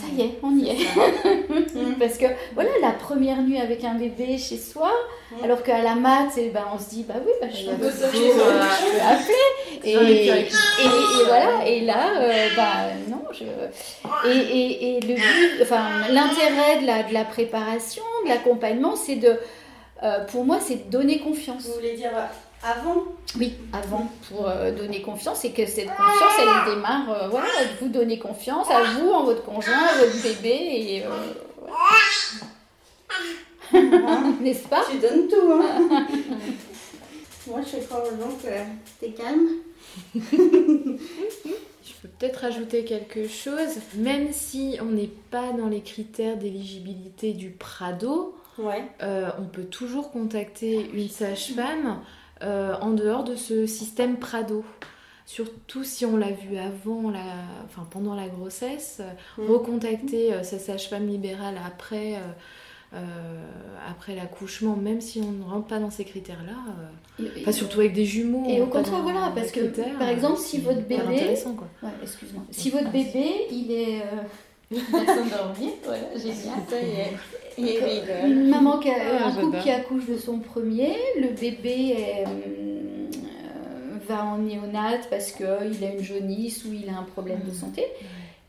ça 0.00 0.06
y 0.16 0.22
est, 0.22 0.38
on 0.42 0.56
y 0.56 0.70
est. 0.70 0.86
Parce 1.98 2.18
que 2.18 2.26
voilà, 2.54 2.70
la 2.80 2.92
première 2.92 3.42
nuit 3.42 3.58
avec 3.58 3.84
un 3.84 3.94
bébé 3.94 4.38
chez 4.38 4.58
soi, 4.58 4.90
Mm. 5.32 5.44
alors 5.44 5.62
qu'à 5.62 5.82
la 5.82 5.94
mat, 5.94 6.28
eh 6.36 6.50
ben, 6.50 6.64
on 6.74 6.78
se 6.78 6.90
dit, 6.90 7.04
bah 7.08 7.14
oui, 7.24 7.32
bah, 7.40 7.46
je 7.50 7.70
peu 7.70 7.90
sortir, 7.90 8.20
euh, 8.20 8.62
je 8.62 8.92
peux 8.92 9.00
appeler. 9.00 9.34
Et, 9.84 9.94
et, 9.94 11.24
voilà, 11.26 11.66
et 11.66 11.80
là, 11.80 12.12
euh, 12.20 12.48
bah 12.56 12.94
non, 13.08 13.22
je... 13.32 13.42
Et, 14.28 14.38
et, 14.38 14.96
et 14.96 15.00
le 15.00 15.14
but, 15.14 15.62
enfin, 15.62 16.06
l'intérêt 16.08 16.80
de 16.80 16.86
la, 16.86 17.02
de 17.02 17.12
la 17.12 17.24
préparation, 17.24 18.04
de 18.24 18.28
l'accompagnement, 18.28 18.94
c'est 18.94 19.16
de, 19.16 19.36
euh, 20.04 20.24
pour 20.26 20.44
moi, 20.44 20.58
c'est 20.60 20.86
de 20.86 20.90
donner 20.90 21.18
confiance. 21.18 21.66
Vous 21.66 21.74
voulez 21.74 21.94
dire 21.96 22.12
avant. 22.62 23.04
Oui, 23.38 23.54
avant, 23.72 24.10
pour 24.28 24.48
euh, 24.48 24.70
donner 24.72 25.00
confiance, 25.02 25.44
et 25.44 25.52
que 25.52 25.64
cette 25.66 25.88
confiance, 25.88 26.32
elle 26.38 26.74
démarre, 26.74 27.10
euh, 27.10 27.28
voilà, 27.28 27.46
de 27.46 27.78
vous 27.84 27.88
donner 27.88 28.18
confiance 28.18 28.70
à 28.70 28.82
vous, 28.84 29.10
en 29.10 29.24
votre 29.24 29.42
conjoint, 29.44 29.72
à 29.74 29.98
votre 29.98 30.22
bébé, 30.22 30.48
et... 30.50 31.04
euh, 31.04 31.08
Hein 33.72 34.36
N'est-ce 34.40 34.68
pas? 34.68 34.84
Tu 34.90 34.98
donnes 34.98 35.28
tout, 35.28 35.52
hein. 35.52 36.06
Moi, 37.46 37.60
je 37.62 37.66
fais 37.68 37.80
croire 37.80 38.02
aux 38.02 38.10
gens 38.20 38.36
que 38.36 38.48
t'es 39.00 39.12
calme? 39.12 39.48
Je 41.84 41.92
peux 42.00 42.08
peut-être 42.18 42.44
ajouter 42.44 42.84
quelque 42.84 43.26
chose. 43.28 43.78
Même 43.96 44.32
si 44.32 44.78
on 44.80 44.86
n'est 44.92 45.10
pas 45.30 45.52
dans 45.52 45.68
les 45.68 45.80
critères 45.82 46.36
d'éligibilité 46.36 47.32
du 47.32 47.50
Prado, 47.50 48.36
Ouais. 48.58 48.84
on 49.38 49.44
peut 49.44 49.64
toujours 49.64 50.10
contacter 50.12 50.90
une 50.92 51.08
sage-femme 51.08 52.00
euh, 52.42 52.74
en 52.80 52.90
dehors 52.90 53.24
de 53.24 53.36
ce 53.36 53.66
système 53.66 54.18
Prado. 54.18 54.64
Surtout 55.24 55.84
si 55.84 56.04
on 56.04 56.16
l'a 56.16 56.30
vu 56.32 56.56
avant, 56.58 57.10
la, 57.10 57.20
enfin 57.64 57.86
pendant 57.90 58.14
la 58.14 58.28
grossesse, 58.28 59.00
Mm. 59.38 59.46
recontacter 59.50 60.32
euh, 60.34 60.42
sa 60.42 60.58
sage-femme 60.58 61.06
libérale 61.06 61.54
après, 61.66 62.16
euh, 62.94 62.98
après 63.88 64.14
l'accouchement, 64.14 64.76
même 64.76 65.00
si 65.00 65.20
on 65.20 65.30
ne 65.32 65.44
rentre 65.44 65.66
pas 65.68 65.78
dans 65.78 65.90
ces 65.90 66.04
critères-là. 66.04 67.24
Et- 67.36 67.50
surtout 67.52 67.80
avec 67.80 67.92
des 67.94 68.04
jumeaux. 68.04 68.44
Et 68.48 68.60
au 68.60 68.66
contraire, 68.66 69.00
voilà, 69.02 69.32
parce 69.34 69.50
que, 69.52 69.60
par 69.98 70.08
exemple, 70.08 70.38
si 70.38 70.58
votre 70.58 70.80
bébé-. 70.82 70.98
Ouais, 71.82 71.88
excuse-moi. 72.02 72.42
Si 72.50 72.70
votre 72.70 72.90
bébé, 72.90 73.24
il 73.50 73.70
est... 73.70 74.02
Euh... 74.72 75.78
voilà, 75.84 76.16
génial. 76.16 76.58
Ça 76.68 76.80
y 76.80 76.90
est. 77.00 77.12
Il 77.58 77.64
rigole. 77.66 78.30
Une 78.30 78.48
maman 78.48 78.78
qui 78.78 78.88
a, 78.88 78.94
Ah, 79.20 79.26
un 79.28 79.32
couple 79.32 79.58
qui 79.60 79.70
accouche 79.70 80.06
de 80.06 80.16
son 80.16 80.38
premier, 80.38 80.96
le 81.20 81.28
bébé 81.28 81.94
est, 81.98 82.24
euh, 82.26 83.10
va 84.08 84.24
en 84.24 84.38
néonat 84.38 84.98
parce 85.10 85.32
qu'il 85.32 85.46
a 85.46 85.64
une 85.92 86.02
jaunisse 86.02 86.64
ou 86.64 86.72
il 86.72 86.88
a 86.88 86.98
un 86.98 87.02
problème 87.04 87.40
de 87.44 87.50
Mhm. 87.50 87.54
santé. 87.56 87.84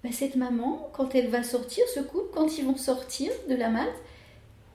Bah, 0.04 0.10
cette 0.12 0.36
maman, 0.36 0.90
quand 0.94 1.16
elle 1.16 1.28
va 1.28 1.44
sortir, 1.44 1.84
ce 1.94 2.00
couple, 2.02 2.30
quand 2.34 2.58
ils 2.58 2.66
vont 2.66 2.76
sortir 2.78 3.32
de 3.50 3.56
la 3.56 3.70
mat 3.70 3.88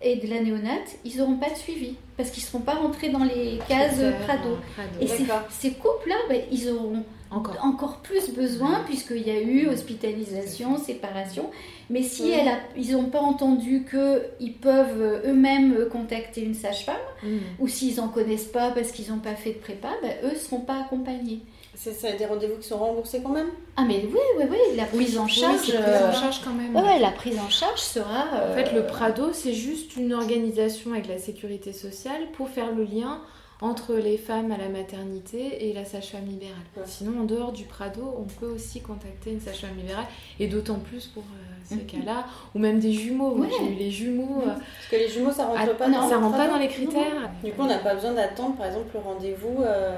et 0.01 0.17
de 0.17 0.29
la 0.29 0.41
néonate, 0.41 0.97
ils 1.05 1.19
n'auront 1.19 1.37
pas 1.37 1.51
de 1.51 1.57
suivi 1.57 1.95
parce 2.17 2.31
qu'ils 2.31 2.43
ne 2.45 2.47
seront 2.49 2.61
pas 2.61 2.75
rentrés 2.75 3.09
dans 3.11 3.25
les 3.25 3.59
cases 3.69 3.93
Critères, 3.95 4.19
Prado. 4.27 4.57
Prado. 4.75 4.89
Et 5.01 5.07
ces, 5.07 5.71
couples-là, 5.73 6.15
bah, 6.29 6.35
ils 6.53 6.69
auront 6.71 7.03
Encore. 7.31 7.57
encore 7.63 7.97
plus 7.99 8.31
besoin 8.31 8.83
puisqu'il 8.87 9.27
y 9.27 9.31
a 9.31 9.41
eu 9.41 9.67
hospitalisation, 9.69 10.79
séparation. 10.79 11.51
Mais 11.91 12.03
si 12.03 12.31
elle 12.31 12.49
a- 12.49 12.61
ils 12.77 12.93
n'ont 12.93 13.11
pas 13.11 13.21
entendu 13.21 13.85
qu'ils 13.91 14.55
peuvent 14.55 15.23
eux-mêmes 15.27 15.87
contacter 15.91 16.43
une 16.43 16.55
sage-femme, 16.55 16.97
Mhm. 17.23 17.41
ou 17.59 17.69
s'ils 17.69 17.97
n'en 17.97 18.09
connaissent 18.09 18.45
pas 18.47 18.71
parce 18.71 18.93
qu'ils 18.93 19.11
n'ont 19.11 19.19
pas 19.21 19.35
fait 19.35 19.53
de 19.53 19.59
prépa, 19.59 19.89
bah, 20.03 20.09
eux 20.25 20.31
ne 20.33 20.39
seront 20.39 20.61
pas 20.61 20.81
accompagnés. 20.81 21.41
C'est 21.81 22.19
des 22.19 22.27
rendez-vous 22.27 22.57
qui 22.57 22.67
sont 22.67 22.79
remboursés 22.79 23.23
quand 23.23 23.31
même? 23.31 23.47
Ah 23.77 23.85
mais 23.87 24.05
oui, 24.05 24.19
oui, 24.37 24.45
oui, 24.51 24.77
la 24.77 24.85
prise 24.85 25.17
en 25.17 25.29
charge. 25.29 25.61
Oui, 25.69 25.73
prise 25.73 26.03
en 26.03 26.13
charge 26.13 26.41
quand 26.43 26.53
même. 26.53 26.75
Ouais, 26.75 26.83
ouais, 26.83 26.99
la 26.99 27.13
prise 27.13 27.39
en 27.39 27.49
charge 27.49 27.79
sera. 27.81 28.25
En 28.51 28.55
fait, 28.55 28.73
le 28.73 28.85
Prado, 28.85 29.33
c'est 29.33 29.53
juste 29.53 29.97
une 29.97 30.13
organisation 30.13 30.93
avec 30.93 31.07
la 31.07 31.19
sécurité 31.19 31.73
sociale 31.73 32.23
pour 32.33 32.49
faire 32.49 32.73
le 32.75 32.83
lien 32.83 33.21
entre 33.61 33.95
les 33.95 34.17
femmes 34.19 34.53
à 34.53 34.57
la 34.57 34.69
maternité 34.69 35.69
et 35.69 35.73
la 35.73 35.85
sage-femme 35.85 36.27
libérale. 36.27 36.55
Sinon, 36.85 37.23
en 37.23 37.25
dehors 37.25 37.53
du 37.53 37.65
Prado, 37.65 38.15
on 38.19 38.25
peut 38.25 38.47
aussi 38.47 38.81
contacter 38.81 39.33
une 39.33 39.41
sage-femme 39.41 39.77
libérale, 39.77 40.07
et 40.39 40.47
d'autant 40.47 40.79
plus 40.79 41.07
pour 41.07 41.25
euh, 41.25 41.55
ces 41.65 41.75
Mhm. 41.77 41.87
cas-là, 41.87 42.27
ou 42.55 42.59
même 42.61 42.79
des 42.79 42.93
jumeaux. 42.93 43.37
Ouais. 43.37 43.49
J'ai 43.59 43.73
eu 43.73 43.75
les 43.77 43.91
jumeaux. 43.91 44.43
euh, 44.43 44.47
Parce 44.47 44.89
que 44.91 44.97
les 44.97 45.09
jumeaux, 45.09 45.33
ça 45.33 45.47
rentre 45.47 45.61
ah, 45.63 45.75
pas 45.75 45.89
non, 45.89 46.01
dans 46.03 46.09
ça 46.09 46.19
rentre 46.19 46.37
pas 46.37 46.49
dans 46.49 46.59
les 46.59 46.69
critères. 46.69 47.31
Du 47.43 47.51
coup, 47.53 47.63
on 47.63 47.67
n'a 47.67 47.79
pas 47.79 47.95
besoin 47.95 48.13
d'attendre, 48.13 48.55
par 48.57 48.67
exemple, 48.67 48.87
le 48.95 49.01
rendez-vous 49.01 49.63
euh, 49.63 49.97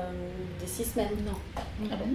des 0.58 0.66
six 0.66 0.84
semaines. 0.84 1.08
Non. 1.26 1.64
Ah 1.92 1.96
bon? 1.96 2.06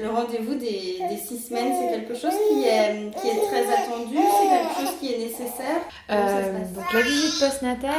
Le 0.00 0.08
rendez-vous 0.08 0.54
des, 0.54 0.98
des 1.10 1.16
six 1.16 1.38
semaines, 1.48 1.72
c'est 1.78 1.90
quelque 1.98 2.14
chose 2.18 2.32
qui 2.48 2.64
est, 2.64 3.10
qui 3.20 3.28
est 3.28 3.40
très 3.46 3.66
attendu, 3.70 4.16
c'est 4.16 4.48
quelque 4.48 4.74
chose 4.80 4.98
qui 4.98 5.12
est 5.12 5.18
nécessaire. 5.18 5.82
Euh, 6.10 6.64
donc 6.74 6.92
la 6.92 7.00
visite 7.02 7.38
postnatale, 7.38 7.92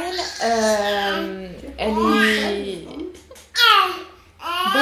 euh, 0.44 1.48
elle 1.78 1.90
est. 1.90 2.86
Bah 4.74 4.80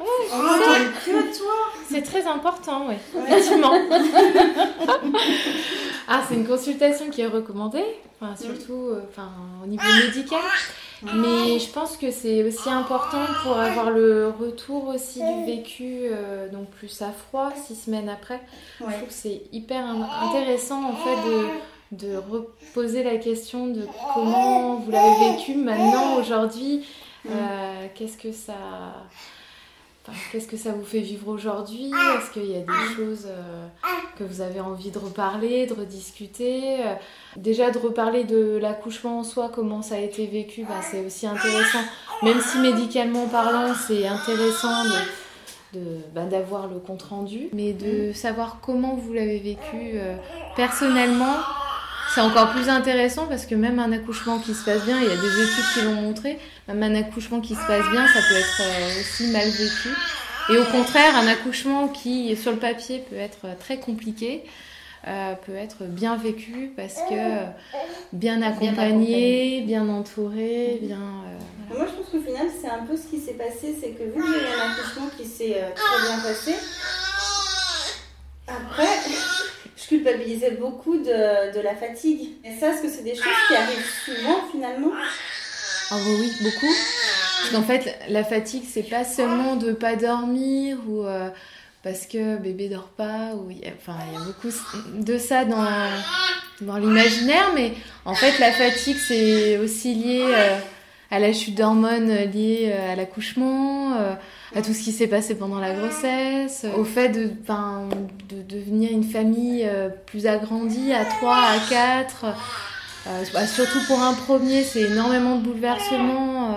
ouais, 0.00 0.86
que 1.04 1.38
toi 1.38 1.54
c'est 1.88 2.02
très 2.02 2.26
important, 2.26 2.86
oui, 2.88 2.94
effectivement. 3.26 3.72
ah, 6.08 6.22
c'est 6.28 6.34
une 6.34 6.46
consultation 6.46 7.08
qui 7.10 7.22
est 7.22 7.26
recommandée, 7.26 7.84
enfin, 8.20 8.34
surtout 8.36 8.88
euh, 8.90 9.02
enfin, 9.08 9.30
au 9.62 9.66
niveau 9.66 9.84
médical. 10.04 10.40
Mais 11.02 11.58
je 11.58 11.70
pense 11.70 11.96
que 11.96 12.10
c'est 12.10 12.42
aussi 12.42 12.68
important 12.68 13.24
pour 13.42 13.56
avoir 13.58 13.90
le 13.90 14.28
retour 14.28 14.88
aussi 14.88 15.20
du 15.20 15.44
vécu, 15.46 15.84
euh, 16.10 16.48
donc 16.48 16.68
plus 16.70 17.00
à 17.02 17.10
froid, 17.12 17.52
six 17.66 17.76
semaines 17.76 18.08
après. 18.08 18.40
Je 18.80 18.84
trouve 18.96 19.08
que 19.08 19.14
c'est 19.14 19.42
hyper 19.52 19.84
in- 19.84 20.08
intéressant 20.28 20.82
en 20.90 20.94
fait 20.96 21.16
de, 21.96 22.06
de 22.10 22.16
reposer 22.16 23.02
la 23.04 23.16
question 23.16 23.68
de 23.68 23.86
comment 24.14 24.76
vous 24.76 24.90
l'avez 24.90 25.36
vécu 25.36 25.54
maintenant, 25.54 26.16
aujourd'hui. 26.16 26.84
Euh, 27.28 27.86
qu'est-ce 27.94 28.16
que 28.16 28.32
ça. 28.32 28.54
enfin, 30.06 30.18
Qu'est-ce 30.32 30.48
que 30.48 30.56
ça 30.56 30.72
vous 30.72 30.84
fait 30.84 31.00
vivre 31.00 31.28
aujourd'hui? 31.28 31.90
Est-ce 32.16 32.30
qu'il 32.32 32.50
y 32.50 32.56
a 32.56 32.60
des 32.60 32.94
choses 32.96 33.26
euh, 33.26 33.66
que 34.18 34.24
vous 34.24 34.40
avez 34.40 34.60
envie 34.60 34.90
de 34.90 34.98
reparler, 34.98 35.66
de 35.66 35.74
rediscuter? 35.74 36.76
Déjà 37.38 37.70
de 37.70 37.78
reparler 37.78 38.24
de 38.24 38.58
l'accouchement 38.60 39.20
en 39.20 39.24
soi, 39.24 39.48
comment 39.54 39.80
ça 39.80 39.94
a 39.94 39.98
été 39.98 40.26
vécu, 40.26 40.64
bah, 40.64 40.80
c'est 40.82 41.04
aussi 41.06 41.24
intéressant. 41.24 41.78
Même 42.24 42.40
si 42.40 42.58
médicalement 42.58 43.28
parlant, 43.28 43.72
c'est 43.86 44.08
intéressant 44.08 44.84
de, 45.72 45.80
bah, 46.14 46.24
d'avoir 46.24 46.66
le 46.66 46.80
compte 46.80 47.02
rendu, 47.04 47.48
mais 47.52 47.72
de 47.72 48.12
savoir 48.12 48.58
comment 48.60 48.96
vous 48.96 49.12
l'avez 49.12 49.38
vécu 49.38 49.92
euh, 49.94 50.16
personnellement, 50.56 51.36
c'est 52.12 52.22
encore 52.22 52.50
plus 52.50 52.68
intéressant 52.68 53.26
parce 53.26 53.46
que 53.46 53.54
même 53.54 53.78
un 53.78 53.92
accouchement 53.92 54.40
qui 54.40 54.52
se 54.52 54.64
passe 54.64 54.84
bien, 54.84 54.98
il 54.98 55.04
y 55.04 55.12
a 55.12 55.16
des 55.16 55.42
études 55.42 55.64
qui 55.74 55.82
l'ont 55.82 56.00
montré, 56.02 56.40
même 56.66 56.82
un 56.82 56.94
accouchement 56.96 57.40
qui 57.40 57.54
se 57.54 57.64
passe 57.68 57.88
bien, 57.90 58.04
ça 58.08 58.20
peut 58.28 58.36
être 58.36 58.62
euh, 58.62 59.00
aussi 59.00 59.28
mal 59.30 59.48
vécu. 59.48 59.90
Et 60.50 60.58
au 60.58 60.64
contraire, 60.64 61.14
un 61.14 61.28
accouchement 61.28 61.86
qui, 61.86 62.34
sur 62.36 62.50
le 62.50 62.58
papier, 62.58 63.04
peut 63.08 63.16
être 63.16 63.46
très 63.60 63.78
compliqué, 63.78 64.42
euh, 65.06 65.34
peut 65.46 65.54
être 65.54 65.84
bien 65.84 66.16
vécu 66.16 66.72
parce 66.76 66.94
que 66.94 67.14
euh, 67.14 67.44
bien 68.12 68.42
accompagné, 68.42 69.62
bien 69.66 69.88
entouré, 69.88 70.78
bien... 70.82 70.98
euh, 71.70 71.76
Moi, 71.76 71.86
je 71.86 71.92
pense 72.02 72.08
qu'au 72.10 72.20
final, 72.20 72.46
c'est 72.60 72.68
un 72.68 72.84
peu 72.84 72.96
ce 72.96 73.06
qui 73.06 73.18
s'est 73.20 73.34
passé, 73.34 73.76
c'est 73.80 73.90
que 73.90 74.02
vu 74.04 74.12
que 74.20 74.26
j'ai 74.26 74.40
eu 74.44 74.60
un 74.60 74.72
accouchement 74.72 75.08
qui 75.16 75.24
s'est 75.24 75.56
euh, 75.56 75.68
très 75.74 76.06
bien 76.08 76.18
passé, 76.22 76.54
après, 78.46 78.86
je 79.76 79.86
culpabilisais 79.86 80.52
beaucoup 80.52 80.96
de, 80.98 81.54
de 81.54 81.60
la 81.60 81.74
fatigue. 81.74 82.30
Et 82.44 82.58
ça, 82.58 82.70
est-ce 82.72 82.82
que 82.82 82.88
c'est 82.88 83.02
des 83.04 83.14
choses 83.14 83.24
qui 83.48 83.54
arrivent 83.54 83.90
souvent 84.04 84.40
finalement 84.50 84.90
Ah 85.90 85.96
oui, 86.06 86.16
oui, 86.20 86.32
beaucoup. 86.42 86.66
Parce 87.40 87.50
qu'en 87.52 87.62
fait, 87.62 87.98
la 88.08 88.24
fatigue, 88.24 88.64
c'est 88.68 88.82
pas 88.88 89.04
seulement 89.04 89.56
de 89.56 89.72
pas 89.72 89.96
dormir 89.96 90.78
ou 90.88 91.04
euh, 91.04 91.28
parce 91.88 92.06
que 92.06 92.36
bébé 92.36 92.68
dort 92.68 92.90
pas. 92.96 93.30
Il 93.50 93.58
y 93.58 93.66
a, 93.66 93.72
beaucoup 94.26 94.48
de 94.94 95.16
ça 95.16 95.46
dans, 95.46 96.78
l'imaginaire, 96.78 97.52
mais 97.54 97.72
en 98.04 98.14
fait, 98.14 98.38
la 98.38 98.52
fatigue, 98.52 98.98
c'est 98.98 99.56
aussi 99.56 99.94
lié 99.94 100.22
euh, 100.22 100.58
à 101.10 101.18
la 101.18 101.32
chute 101.32 101.54
d'hormones 101.54 102.12
liée 102.30 102.70
euh, 102.70 102.92
à 102.92 102.94
l'accouchement, 102.94 103.94
euh, 103.96 104.12
à 104.54 104.60
tout 104.60 104.74
ce 104.74 104.82
qui 104.82 104.92
s'est 104.92 105.06
passé 105.06 105.34
pendant 105.34 105.60
la 105.60 105.72
grossesse, 105.72 106.66
au 106.76 106.84
fait 106.84 107.08
de, 107.08 107.30
devenir 108.42 108.92
une 108.92 109.04
famille 109.04 109.66
plus 110.04 110.26
agrandie 110.26 110.92
à 110.92 111.06
3, 111.06 111.36
à 111.36 111.58
4. 111.70 112.26
Euh, 113.06 113.24
bah, 113.32 113.46
surtout 113.46 113.78
pour 113.86 114.02
un 114.02 114.12
premier, 114.12 114.62
c'est 114.62 114.82
énormément 114.82 115.36
de 115.36 115.42
bouleversements, 115.42 116.54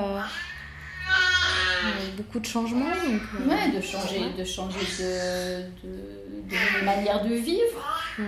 beaucoup 2.21 2.39
de 2.39 2.45
changements. 2.45 2.85
donc, 2.85 3.21
euh, 3.39 3.49
Ouais, 3.49 3.69
de 3.75 3.81
changer, 3.81 4.21
de 4.37 4.43
changer 4.43 4.79
de, 4.99 5.61
de, 5.87 6.79
de 6.79 6.85
manière 6.85 7.23
de 7.23 7.33
vivre, 7.33 7.79
de, 8.17 8.25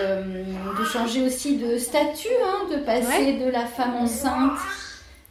euh, 0.00 0.22
de 0.78 0.84
changer 0.84 1.22
aussi 1.26 1.56
de 1.56 1.78
statut, 1.78 2.28
hein, 2.44 2.68
de 2.70 2.76
passer 2.84 3.34
de 3.34 3.50
la 3.50 3.66
femme 3.66 3.94
enceinte, 3.96 4.58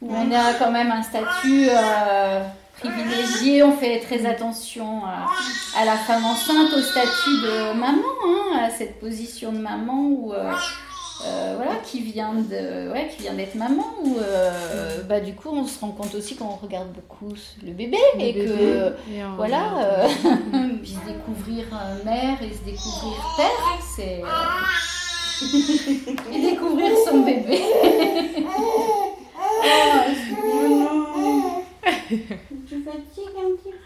où 0.00 0.14
on 0.14 0.30
a 0.32 0.54
quand 0.54 0.70
même 0.70 0.90
un 0.92 1.02
statut 1.02 1.68
euh, 1.70 2.40
privilégié, 2.80 3.62
on 3.64 3.76
fait 3.76 3.98
très 4.00 4.24
attention 4.26 5.04
à, 5.04 5.26
à 5.80 5.84
la 5.84 5.96
femme 5.96 6.24
enceinte, 6.24 6.72
au 6.76 6.80
statut 6.80 7.36
de 7.42 7.72
maman, 7.78 8.02
hein, 8.26 8.58
à 8.66 8.70
cette 8.70 9.00
position 9.00 9.52
de 9.52 9.58
maman 9.58 10.06
où... 10.08 10.32
euh, 11.24 11.54
voilà, 11.56 11.76
qui 11.84 12.00
vient 12.00 12.34
de, 12.34 12.92
ouais, 12.92 13.08
qui 13.08 13.22
vient 13.22 13.34
d'être 13.34 13.56
maman, 13.56 13.84
ou 14.04 14.18
euh, 14.18 15.02
bah 15.08 15.20
du 15.20 15.34
coup 15.34 15.48
on 15.52 15.66
se 15.66 15.80
rend 15.80 15.90
compte 15.90 16.14
aussi 16.14 16.36
quand 16.36 16.46
on 16.46 16.64
regarde 16.64 16.92
beaucoup 16.92 17.34
le 17.62 17.72
bébé 17.72 17.98
le 18.14 18.20
et 18.20 18.32
bébé, 18.32 18.46
que 18.46 18.94
et 19.12 19.22
voilà, 19.36 19.78
euh, 19.78 20.08
puis 20.82 20.92
se 20.92 21.12
découvrir 21.12 21.64
mère 22.04 22.40
et 22.42 22.52
se 22.52 22.62
découvrir 22.64 23.16
père, 23.36 23.78
c'est 23.96 24.22
et 26.34 26.40
découvrir 26.50 26.92
son 27.06 27.20
bébé. 27.22 27.62
Oh 28.56 29.14
un 33.38 33.56
petit 33.56 33.70
peu. 33.70 33.77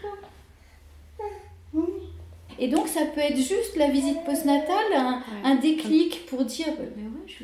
Et 2.59 2.67
donc 2.67 2.87
ça 2.87 3.05
peut 3.05 3.21
être 3.21 3.37
juste 3.37 3.75
la 3.75 3.89
visite 3.89 4.23
postnatale, 4.25 4.93
un, 4.95 5.17
Ouais. 5.17 5.21
un 5.43 5.55
déclic 5.55 6.25
pour 6.27 6.43
dire, 6.45 6.67
bah, 6.77 6.83
mais 6.95 7.03
ouais, 7.03 7.25
je- 7.27 7.43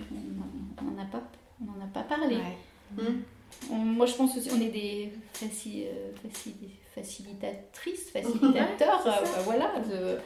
on 0.81 0.91
n'en 0.91 1.01
a 1.01 1.05
pas, 1.05 1.23
on 1.61 1.69
en 1.79 1.83
a 1.83 1.87
pas 1.87 2.03
parlé. 2.03 2.35
Ouais. 2.37 3.03
On- 3.71 3.75
moi 3.75 4.05
je 4.05 4.13
pense 4.13 4.37
aussi, 4.37 4.49
on 4.55 4.61
est 4.61 4.69
des 4.69 5.11
faci- 5.33 5.85
euh, 5.85 6.11
faci- 6.27 6.53
facilitatrices, 6.95 8.09
facilitateurs, 8.11 9.05
euh, 9.05 9.09
bah, 9.23 9.41
voilà, 9.45 9.73
de, 9.79 10.17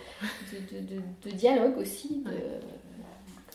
de, 0.52 0.76
de, 0.82 0.96
de- 0.96 1.30
de 1.30 1.36
dialogue 1.36 1.78
aussi. 1.78 2.24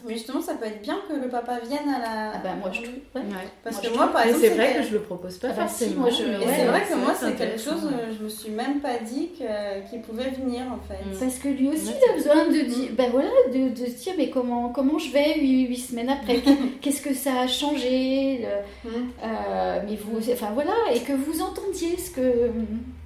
Mais 0.06 0.14
justement, 0.14 0.40
ça 0.40 0.54
peut 0.54 0.66
être 0.66 0.80
bien 0.82 0.98
que 1.08 1.14
le 1.14 1.28
papa 1.28 1.58
vienne 1.60 1.88
à 1.88 1.98
la. 1.98 2.32
Ah 2.34 2.40
bah 2.44 2.50
moi 2.60 2.70
je 2.72 2.82
trouve. 2.82 2.94
ouais. 3.14 3.20
Ouais. 3.22 3.48
Parce 3.64 3.82
moi, 3.82 3.90
que 3.90 3.96
moi, 3.96 4.06
par 4.12 4.22
exemple. 4.26 4.40
c'est 4.44 4.54
vrai 4.54 4.74
que 4.76 4.82
je 4.84 4.92
le 4.92 5.00
propose 5.00 5.38
pas 5.38 5.48
Ah 5.50 5.54
bah 5.56 5.68
si, 5.68 5.84
forcément. 5.84 6.00
moi, 6.02 6.10
je- 6.10 6.22
mais 6.24 6.34
Et 6.34 6.38
ouais, 6.46 6.54
c'est 6.56 6.64
vrai 6.66 6.82
que 6.88 6.94
moi, 6.94 7.14
c'est 7.18 7.36
quelque 7.36 7.58
chose, 7.60 7.84
ouais. 7.84 7.92
euh, 7.94 8.12
je 8.18 8.24
me 8.24 8.28
suis 8.28 8.50
même 8.50 8.80
pas 8.80 8.98
dit 8.98 9.30
que- 9.38 9.90
qu'il 9.90 10.00
pouvait 10.02 10.30
venir 10.30 10.62
en 10.72 10.78
fait. 10.86 11.02
Mm. 11.04 11.18
Parce 11.18 11.38
que 11.38 11.48
lui 11.48 11.68
aussi, 11.68 11.92
il 12.00 12.10
a 12.10 12.14
besoin 12.14 12.46
de 12.46 12.60
dire, 12.68 12.90
ben 12.96 13.10
voilà, 13.10 13.30
de, 13.52 13.68
de 13.70 13.86
se 13.86 14.02
dire, 14.02 14.14
mais 14.16 14.30
comment, 14.30 14.68
comment 14.70 14.98
je 14.98 15.10
vais 15.12 15.38
huit, 15.40 15.66
huit 15.68 15.76
semaines 15.78 16.10
après? 16.10 16.40
Qu'est-ce 16.80 17.02
que 17.02 17.14
ça 17.14 17.40
a 17.40 17.46
changé 17.48 18.38
le- 18.38 18.90
Mm. 18.90 19.10
euh, 19.24 19.80
Mais 19.88 19.96
vous, 19.96 20.18
enfin 20.32 20.50
voilà, 20.54 20.74
et 20.94 21.00
que 21.00 21.12
vous 21.12 21.40
entendiez 21.42 21.96
ce 21.96 22.10
que, 22.10 22.50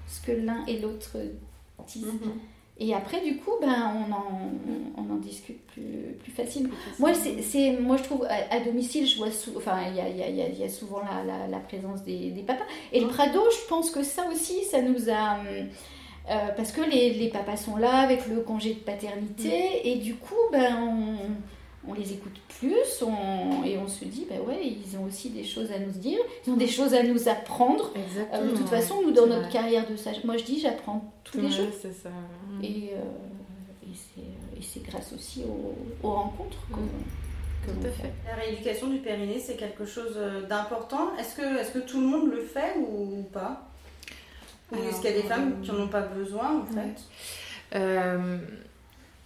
ce 0.08 0.20
que 0.26 0.32
l'un 0.32 0.64
et 0.68 0.78
l'autre 0.78 1.16
disent. 1.86 2.04
Mhm. 2.06 2.32
Et 2.84 2.94
après, 2.94 3.20
du 3.20 3.36
coup, 3.36 3.52
ben, 3.60 3.92
on, 3.94 4.12
en, 4.12 4.50
on 4.96 5.12
en 5.12 5.16
discute 5.16 5.60
plus, 5.68 6.16
plus 6.22 6.32
facilement. 6.32 6.70
Moi, 6.98 7.10
c'est, 7.14 7.72
moi, 7.80 7.96
je 7.96 8.02
trouve, 8.02 8.24
à, 8.24 8.54
à 8.56 8.60
domicile, 8.60 9.06
je 9.06 9.16
vois 9.18 9.30
sou- 9.30 9.52
enfin, 9.56 9.76
il 9.90 9.96
y 9.96 10.00
a, 10.00 10.08
y 10.08 10.22
a- 10.22 10.28
il 10.28 10.36
y 10.36 10.42
a- 10.42 10.48
il 10.48 10.58
y 10.58 10.64
a 10.64 10.68
souvent 10.68 11.00
la, 11.00 11.22
la- 11.24 11.46
la 11.46 11.58
présence 11.58 12.02
des, 12.02 12.30
des 12.30 12.42
papas. 12.42 12.64
Et 12.92 12.98
le 13.00 13.06
Prado, 13.06 13.40
je 13.50 13.68
pense 13.68 13.90
que 13.90 14.02
ça 14.02 14.22
aussi, 14.32 14.64
ça 14.64 14.82
nous 14.82 15.08
a... 15.08 15.38
euh, 16.30 16.48
parce 16.56 16.72
que 16.72 16.80
les, 16.82 17.14
les 17.14 17.28
papas 17.28 17.56
sont 17.56 17.76
là 17.76 17.94
avec 17.98 18.26
le 18.28 18.40
congé 18.40 18.74
de 18.74 18.80
paternité, 18.80 19.88
et 19.88 19.96
du 19.96 20.14
coup, 20.14 20.34
ben, 20.52 20.76
on, 20.82 21.16
on 21.88 21.94
les 21.94 22.12
écoute 22.12 22.36
plus, 22.60 23.02
on- 23.02 23.64
et 23.64 23.76
on 23.78 23.88
se 23.88 24.04
dit, 24.04 24.26
ben 24.30 24.40
ouais, 24.42 24.60
ils 24.64 24.96
ont 24.96 25.04
aussi 25.04 25.30
des 25.30 25.42
choses 25.44 25.70
à 25.72 25.78
nous 25.78 25.90
dire, 25.90 26.18
ils 26.46 26.52
ont 26.52 26.56
des 26.56 26.68
choses 26.68 26.94
à 26.94 27.02
nous 27.02 27.28
apprendre. 27.28 27.90
Euh, 27.96 28.04
Exactement. 28.04 28.52
de 28.52 28.56
toute 28.56 28.68
façon, 28.68 29.02
nous, 29.02 29.10
dans 29.12 29.26
notre 29.26 29.42
vrai. 29.42 29.50
carrière 29.52 29.88
de 29.90 29.96
sage, 29.96 30.22
moi 30.24 30.36
je 30.36 30.44
dis, 30.44 30.60
j'apprends 30.60 31.12
tous 31.24 31.40
les 31.40 31.50
jours. 31.50 31.66
c'est 31.80 31.92
ça. 31.92 32.10
Mm. 32.10 32.64
Et, 32.64 32.90
euh, 32.94 33.90
et 33.90 34.62
c'est- 34.62 34.82
grâce 34.88 35.12
aussi 35.12 35.42
aux, 35.44 36.06
aux 36.06 36.10
rencontres 36.12 36.56
que, 36.68 36.74
que 36.74 37.72
Tout 37.74 37.80
l'on 37.82 37.88
à 37.88 37.92
fait. 37.92 38.02
fait. 38.04 38.12
La 38.28 38.34
rééducation 38.36 38.86
du 38.88 38.98
périnée, 38.98 39.38
c'est 39.40 39.56
quelque 39.56 39.84
chose 39.84 40.14
euh, 40.16 40.46
d'important. 40.46 41.16
Est-ce 41.18 41.34
que, 41.36 41.42
est 41.60 41.72
que 41.72 41.80
tout 41.80 42.00
le 42.00 42.06
monde 42.06 42.30
le 42.30 42.42
fait 42.42 42.76
ou 42.78 43.22
pas? 43.32 43.68
Ou 44.72 44.76
est-ce 44.88 45.00
qu'il 45.02 45.10
y 45.10 45.14
a 45.18 45.20
des 45.20 45.28
femmes 45.28 45.60
qui 45.62 45.70
n'en 45.72 45.82
ont 45.82 45.88
pas 45.88 46.00
besoin 46.02 46.60
en 46.62 46.64
fait? 46.66 47.02
Euh, 47.74 48.38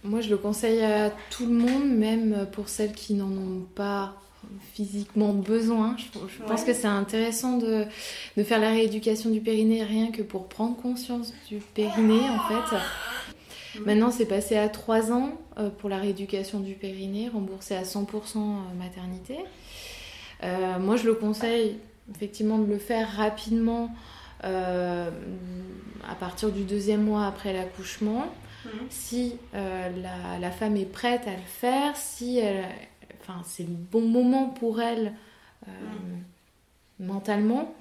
moi, 0.07 0.21
je 0.21 0.29
le 0.29 0.37
conseille 0.37 0.83
à 0.83 1.11
tout 1.29 1.45
le 1.45 1.53
monde, 1.53 1.89
même 1.89 2.47
pour 2.51 2.69
celles 2.69 2.93
qui 2.93 3.13
n'en 3.13 3.31
ont 3.31 3.65
pas 3.75 4.15
physiquement 4.73 5.33
besoin. 5.33 5.95
Je, 5.97 6.19
je 6.27 6.43
pense 6.43 6.63
que 6.63 6.73
c'est 6.73 6.87
intéressant 6.87 7.57
de, 7.57 7.85
de 8.37 8.43
faire 8.43 8.59
la 8.59 8.69
rééducation 8.69 9.29
du 9.29 9.41
périnée 9.41 9.83
rien 9.83 10.11
que 10.11 10.21
pour 10.21 10.47
prendre 10.47 10.75
conscience 10.77 11.33
du 11.49 11.57
périnée, 11.57 12.21
en 12.29 12.39
fait. 12.47 12.75
Mhm. 13.75 13.85
Maintenant, 13.85 14.11
c'est 14.11 14.25
passé 14.25 14.57
à 14.57 14.69
3 14.69 15.11
ans 15.11 15.31
euh, 15.57 15.69
pour 15.69 15.89
la 15.89 15.97
rééducation 15.97 16.59
du 16.59 16.73
périnée, 16.73 17.29
remboursé 17.29 17.75
à 17.75 17.83
100% 17.83 18.37
maternité. 18.77 19.37
Euh, 20.43 20.79
moi, 20.79 20.95
je 20.95 21.05
le 21.05 21.15
conseille 21.15 21.77
effectivement 22.15 22.57
de 22.57 22.65
le 22.65 22.77
faire 22.77 23.09
rapidement 23.17 23.89
euh, 24.43 25.09
à 26.09 26.15
partir 26.15 26.51
du 26.51 26.63
deuxième 26.63 27.03
mois 27.03 27.25
après 27.25 27.53
l'accouchement. 27.53 28.27
Mhm. 28.73 28.87
Si 28.89 29.35
euh, 29.55 29.89
la, 30.01 30.39
la 30.39 30.51
femme 30.51 30.77
est 30.77 30.85
prête 30.85 31.27
à 31.27 31.31
le 31.31 31.45
faire, 31.45 31.95
si 31.97 32.37
elle, 32.39 32.65
enfin, 33.21 33.41
c'est 33.45 33.63
le 33.63 33.73
bon 33.73 34.01
moment 34.07 34.49
pour 34.49 34.81
elle 34.81 35.13
euh, 35.67 35.71
mentalement. 36.99 37.73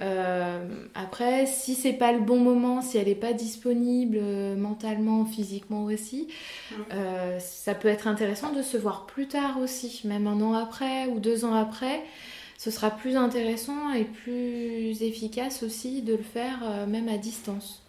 Euh, 0.00 0.86
après, 0.96 1.46
si 1.46 1.74
c'est 1.76 1.92
pas 1.92 2.12
le 2.12 2.18
bon 2.20 2.38
moment, 2.38 2.82
si 2.82 2.98
elle 2.98 3.06
n'est 3.06 3.14
pas 3.14 3.32
disponible 3.32 4.18
euh, 4.20 4.56
mentalement, 4.56 5.24
physiquement 5.24 5.84
aussi, 5.84 6.28
Mhm. 6.72 6.84
euh, 6.94 7.38
ça 7.40 7.74
peut 7.74 7.88
être 7.88 8.08
intéressant 8.08 8.52
de 8.52 8.62
se 8.62 8.76
voir 8.76 9.06
plus 9.06 9.28
tard 9.28 9.58
aussi, 9.60 10.02
même 10.04 10.26
un 10.26 10.40
an 10.42 10.54
après 10.54 11.06
ou 11.06 11.20
deux 11.20 11.44
ans 11.44 11.54
après. 11.54 12.02
Ce 12.58 12.70
sera 12.72 12.90
plus 12.90 13.16
intéressant 13.16 13.92
et 13.92 14.04
plus 14.04 15.02
efficace 15.02 15.62
aussi 15.62 16.02
de 16.02 16.14
le 16.14 16.24
faire 16.24 16.60
euh, 16.64 16.86
même 16.86 17.08
à 17.08 17.18
distance. 17.18 17.83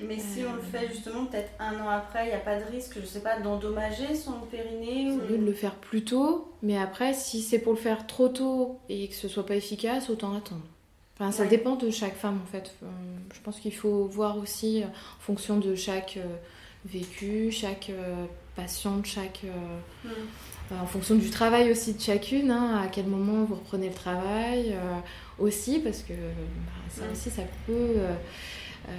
Mais 0.00 0.18
si 0.18 0.42
on 0.44 0.54
le 0.54 0.60
fait 0.62 0.88
justement 0.88 1.26
peut-être 1.26 1.50
un 1.60 1.78
an 1.80 1.88
après, 1.88 2.24
il 2.26 2.28
n'y 2.28 2.34
a 2.34 2.38
pas 2.38 2.58
de 2.58 2.64
risque, 2.64 2.98
je 3.00 3.06
sais 3.06 3.20
pas, 3.20 3.38
d'endommager 3.38 4.14
son 4.14 4.32
périnée 4.50 5.12
ou... 5.12 5.20
Lieu 5.28 5.38
de 5.38 5.44
le 5.44 5.52
faire 5.52 5.74
plus 5.76 6.02
tôt, 6.04 6.50
mais 6.62 6.76
après, 6.78 7.14
si 7.14 7.40
c'est 7.42 7.58
pour 7.60 7.72
le 7.74 7.78
faire 7.78 8.06
trop 8.06 8.28
tôt 8.28 8.80
et 8.88 9.06
que 9.08 9.14
ce 9.14 9.28
soit 9.28 9.46
pas 9.46 9.54
efficace, 9.56 10.10
autant 10.10 10.36
attendre. 10.36 10.62
Enfin, 11.18 11.30
ça 11.30 11.42
Ouais. 11.44 11.48
dépend 11.48 11.76
de 11.76 11.90
chaque 11.90 12.16
femme 12.16 12.40
en 12.42 12.46
fait. 12.50 12.74
Euh, 12.82 12.86
Je 13.34 13.40
pense 13.42 13.60
qu'il 13.60 13.74
faut 13.74 14.06
voir 14.06 14.38
aussi 14.38 14.82
euh, 14.82 14.86
en 14.86 15.20
fonction 15.20 15.58
de 15.58 15.74
chaque 15.76 16.16
euh, 16.16 16.36
vécu, 16.84 17.52
chaque 17.52 17.90
euh, 17.90 18.24
patiente, 18.56 19.06
chaque. 19.06 19.42
euh, 19.44 19.50
euh, 20.72 20.74
en 20.82 20.86
fonction 20.86 21.14
du 21.16 21.28
travail 21.28 21.70
aussi 21.70 21.92
de 21.92 22.00
chacune, 22.00 22.50
hein, 22.50 22.80
à 22.82 22.88
quel 22.88 23.06
moment 23.06 23.44
vous 23.44 23.56
reprenez 23.56 23.88
le 23.88 23.94
travail 23.94 24.72
euh, 24.72 24.96
aussi, 25.38 25.78
parce 25.80 26.02
que 26.02 26.14
bah, 26.14 26.72
ça 26.88 27.04
Mm. 27.06 27.12
aussi, 27.12 27.30
ça 27.30 27.42
peut 27.66 27.72
euh, 27.72 28.14
euh, 28.88 28.92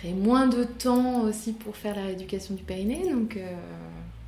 créer 0.00 0.12
moins 0.14 0.46
de 0.46 0.64
temps 0.64 1.22
aussi 1.22 1.52
pour 1.52 1.76
faire 1.76 1.94
la 1.96 2.04
rééducation 2.06 2.54
du 2.54 2.62
périnée, 2.62 3.10
donc 3.12 3.36
euh, 3.36 3.54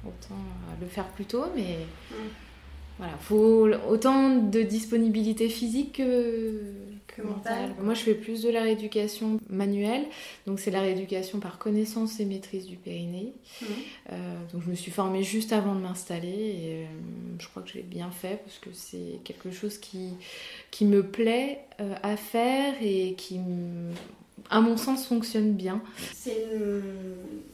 autant 0.07 0.35
euh, 0.35 0.75
le 0.81 0.87
faire 0.87 1.09
plus 1.09 1.25
tôt, 1.25 1.45
mais 1.57 1.79
Mm. 2.11 2.15
voilà, 2.99 3.15
faut 3.21 3.69
autant 3.91 4.37
de 4.37 4.63
disponibilité 4.63 5.49
physique 5.49 5.95
que, 5.97 7.23
mentale. 7.23 7.69
mentale. 7.71 7.75
Moi, 7.83 7.95
je 7.95 8.01
fais 8.01 8.15
plus 8.15 8.43
de 8.43 8.51
la 8.51 8.63
rééducation 8.63 9.39
manuelle, 9.51 10.05
donc 10.47 10.61
c'est 10.61 10.71
la 10.71 10.81
rééducation 10.83 11.41
par 11.41 11.59
connaissance 11.59 12.21
et 12.21 12.25
maîtrise 12.27 12.67
du 12.67 12.77
périnée. 12.77 13.33
Mhm. 13.63 13.69
Euh, 14.13 14.35
donc 14.53 14.63
je 14.65 14.71
me 14.71 14.75
suis 14.75 14.91
formée 14.91 15.23
juste 15.23 15.53
avant 15.53 15.75
de 15.75 15.81
m'installer 15.81 16.29
et 16.29 16.85
euh, 16.85 16.87
je 17.39 17.49
crois 17.49 17.63
que 17.63 17.71
j'ai 17.71 17.83
bien 17.83 18.11
fait 18.11 18.41
parce 18.45 18.59
que 18.59 18.71
c'est 18.73 19.21
quelque 19.25 19.51
chose 19.51 19.79
qui, 19.79 20.11
qui 20.71 20.85
me 20.85 21.03
plaît 21.03 21.61
à 22.03 22.17
faire 22.17 22.75
et 22.83 23.15
qui, 23.15 23.37
m- 23.37 23.93
à 24.51 24.61
mon 24.61 24.77
sens, 24.77 25.07
fonctionne 25.07 25.53
bien. 25.53 25.81
C'est 26.15 26.47
une, 26.55 26.83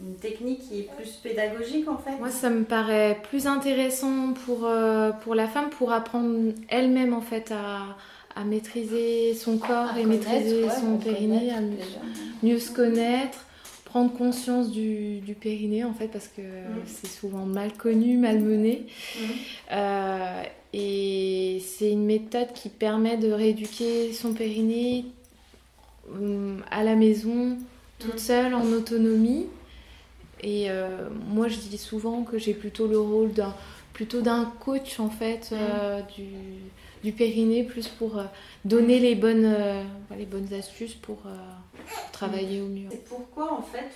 une 0.08 0.14
technique 0.16 0.60
qui 0.68 0.80
est 0.80 0.88
plus 0.96 1.10
pédagogique 1.22 1.88
en 1.88 1.98
fait. 1.98 2.16
Moi, 2.18 2.30
ça 2.30 2.50
me 2.50 2.64
paraît 2.64 3.20
plus 3.30 3.46
intéressant 3.46 4.32
pour, 4.46 4.64
euh, 4.66 5.10
pour 5.22 5.34
la 5.34 5.46
femme 5.46 5.70
pour 5.70 5.92
apprendre 5.92 6.52
elle-même 6.68 7.14
en 7.14 7.20
fait 7.20 7.52
à, 7.52 7.96
à 8.34 8.44
maîtriser 8.44 9.34
son 9.34 9.58
corps 9.58 9.90
À 9.94 10.00
et 10.00 10.04
maîtriser 10.04 10.64
ouais, 10.64 10.70
son 10.70 10.96
périnée, 10.98 11.50
à 11.52 11.60
mieux, 12.42 12.58
se 12.58 12.70
connaître, 12.72 13.38
prendre 13.84 14.12
conscience 14.12 14.70
du, 14.70 15.20
du 15.20 15.34
périnée 15.34 15.84
en 15.84 15.94
fait 15.94 16.08
parce 16.08 16.28
que 16.28 16.42
Mm. 16.42 16.82
c'est 16.86 17.08
souvent 17.10 17.46
mal 17.46 17.72
connu, 17.72 18.16
mal 18.16 18.38
mené. 18.40 18.86
Mhm. 19.20 19.28
Euh, 19.72 20.42
et 20.74 21.62
c'est 21.66 21.90
une 21.90 22.04
méthode 22.04 22.52
qui 22.52 22.68
permet 22.68 23.16
de 23.16 23.32
rééduquer 23.32 24.12
son 24.12 24.34
périnée 24.34 25.06
à 26.70 26.84
la 26.84 26.94
maison, 26.94 27.56
toute 27.98 28.18
seule, 28.18 28.54
en 28.54 28.66
autonomie. 28.72 29.46
Et 30.40 30.70
euh, 30.70 31.08
moi, 31.28 31.48
je 31.48 31.56
dis 31.56 31.78
souvent 31.78 32.22
que 32.22 32.38
j'ai 32.38 32.54
plutôt 32.54 32.86
le 32.86 32.98
rôle 32.98 33.32
d'un 33.32 33.54
plutôt 33.92 34.20
d'un 34.20 34.44
coach 34.60 35.00
en 35.00 35.10
fait 35.10 35.48
euh, 35.50 36.00
du, 36.16 36.26
du 37.02 37.10
périnée, 37.10 37.64
plus 37.64 37.88
pour 37.88 38.16
euh, 38.16 38.22
donner 38.64 39.00
les 39.00 39.16
bonnes, 39.16 39.44
euh, 39.44 39.82
les 40.16 40.24
bonnes 40.24 40.46
astuces 40.54 40.94
pour 40.94 41.18
euh, 41.26 41.34
travailler 42.12 42.60
au 42.60 42.66
mieux. 42.68 42.86
C'est 42.92 43.04
pourquoi 43.08 43.52
en 43.52 43.62
fait 43.62 43.90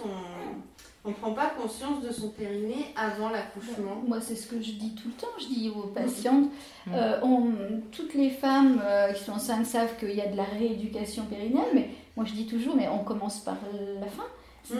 on 1.05 1.09
ne 1.09 1.15
prend 1.15 1.33
pas 1.35 1.53
conscience 1.57 2.03
de 2.03 2.11
son 2.13 2.31
périnée 2.31 2.87
avant 2.97 3.29
l'accouchement? 3.31 4.03
Moi, 4.05 4.21
c'est 4.21 4.35
ce 4.35 4.49
que 4.49 4.57
je 4.61 4.73
dis 4.73 4.93
tout 4.97 5.07
le 5.07 5.15
temps. 5.15 5.29
Je 5.39 5.47
dis 5.47 5.69
aux 5.71 5.87
patientes, 5.89 6.51
Mhm. 6.89 6.95
euh, 6.95 7.21
on- 7.23 7.53
toutes 7.93 8.15
les 8.15 8.31
femmes 8.31 8.83
euh, 8.85 9.13
qui 9.13 9.23
sont 9.23 9.33
enceintes 9.33 9.67
savent 9.67 9.97
qu'il 10.01 10.17
y 10.17 10.21
a 10.21 10.27
de 10.27 10.37
la 10.37 10.45
rééducation 10.45 11.27
périnéale, 11.27 11.69
mais 11.75 11.91
moi 12.17 12.27
je 12.27 12.33
dis 12.33 12.47
toujours, 12.47 12.75
mais 12.77 12.89
on 12.89 13.05
commence 13.05 13.39
par 13.41 13.57
la 14.01 14.07
fin. 14.07 14.25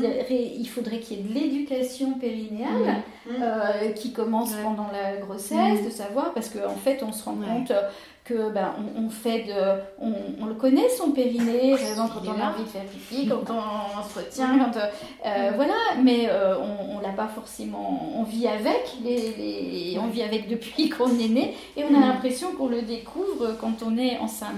Ré- 0.01 0.53
il 0.59 0.67
faudrait 0.69 1.01
qu'il 1.01 1.17
y 1.17 1.21
ait 1.21 1.25
de 1.25 1.35
l'éducation 1.35 2.15
périnéale 2.15 3.03
Mhm. 3.27 3.35
euh, 3.43 3.89
qui 3.93 4.13
commence 4.13 4.53
Ouais. 4.55 4.63
pendant 4.63 4.87
la 4.93 5.17
grossesse, 5.17 5.85
de 5.85 5.91
savoir, 5.91 6.33
parce 6.35 6.49
qu'en 6.51 6.77
fait, 6.77 7.03
on 7.03 7.13
se 7.13 7.25
rend 7.25 7.35
Ouais. 7.37 7.47
compte 7.47 7.73
que 8.25 8.53
ben, 8.53 8.73
on, 8.79 9.05
on 9.07 9.11
fait 9.11 9.45
de, 9.45 9.81
on, 10.01 10.13
on 10.41 10.47
le 10.47 10.55
connaît 10.55 10.89
son 10.89 11.11
périnée, 11.11 11.73
par 11.73 11.81
exemple 11.81 12.15
Il 12.23 12.29
quand 12.29 12.35
on 12.37 12.41
a 12.41 12.51
envie 12.53 12.63
de 12.63 12.69
faire 12.69 12.85
pipi, 12.85 13.27
quand 13.29 13.43
on, 13.53 13.99
on 13.99 14.03
se 14.05 14.19
retient, 14.21 14.59
quand 14.59 14.79
euh, 14.79 15.51
voilà, 15.57 15.75
mais 16.03 16.29
euh, 16.31 16.55
on, 16.59 17.01
l'a 17.01 17.09
pas 17.11 17.27
forcément, 17.27 18.17
on 18.17 18.23
vit 18.23 18.47
avec, 18.47 18.97
les, 19.03 19.33
les- 19.33 19.99
on 19.99 20.07
vit 20.07 20.23
avec 20.23 20.49
depuis 20.49 20.89
qu'on 20.97 21.19
est 21.19 21.29
né, 21.29 21.57
et 21.77 21.83
on 21.83 21.89
a 21.89 21.99
Mhm. 21.99 22.09
l'impression 22.09 22.53
qu'on 22.53 22.69
le 22.69 22.83
découvre 22.83 23.57
quand 23.61 23.83
on 23.85 23.97
est 23.99 24.17
enceinte. 24.19 24.55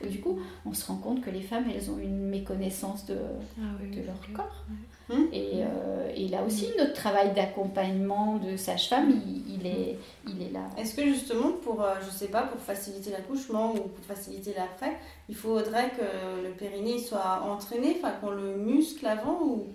Et 0.00 0.06
du 0.06 0.20
coup, 0.20 0.38
on 0.64 0.72
se 0.72 0.86
rend 0.86 0.96
compte 0.96 1.20
que 1.20 1.30
les 1.30 1.40
femmes, 1.42 1.64
elles 1.74 1.90
ont 1.90 1.98
une 1.98 2.28
méconnaissance 2.28 3.04
de, 3.06 3.16
Ah 3.60 3.64
oui, 3.82 3.96
de 3.96 4.06
leur 4.06 4.20
corps. 4.32 4.62
Mhm. 5.08 5.28
Et, 5.32 5.50
euh, 5.54 6.12
et 6.14 6.28
là 6.28 6.42
aussi, 6.46 6.68
notre 6.78 6.92
travail 6.92 7.32
d'accompagnement 7.34 8.36
de 8.36 8.56
sage-femme, 8.56 9.10
il, 9.26 9.54
il 9.60 9.66
est, 9.66 9.98
il 10.26 10.42
est 10.42 10.52
là. 10.52 10.60
Est-ce 10.76 10.94
que 10.94 11.04
justement 11.04 11.52
pour, 11.62 11.82
euh, 11.82 11.94
je 12.04 12.10
sais 12.10 12.28
pas, 12.28 12.42
pour 12.42 12.60
faciliter 12.60 13.10
l'accouchement 13.10 13.72
ou 13.72 13.88
pour 13.88 14.04
faciliter 14.06 14.52
l'après, 14.56 14.96
il 15.28 15.34
faudrait 15.36 15.90
que 15.90 16.42
le 16.46 16.50
périnée 16.50 16.98
soit 16.98 17.42
entraîné, 17.44 17.96
enfin 17.98 18.12
qu'on 18.20 18.30
le 18.30 18.56
muscle 18.56 19.06
avant 19.06 19.40
ou? 19.42 19.66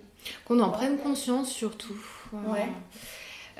Qu'on 0.46 0.60
en 0.60 0.70
prenne 0.70 0.98
conscience 0.98 1.50
surtout. 1.50 1.96
Ouais. 2.32 2.68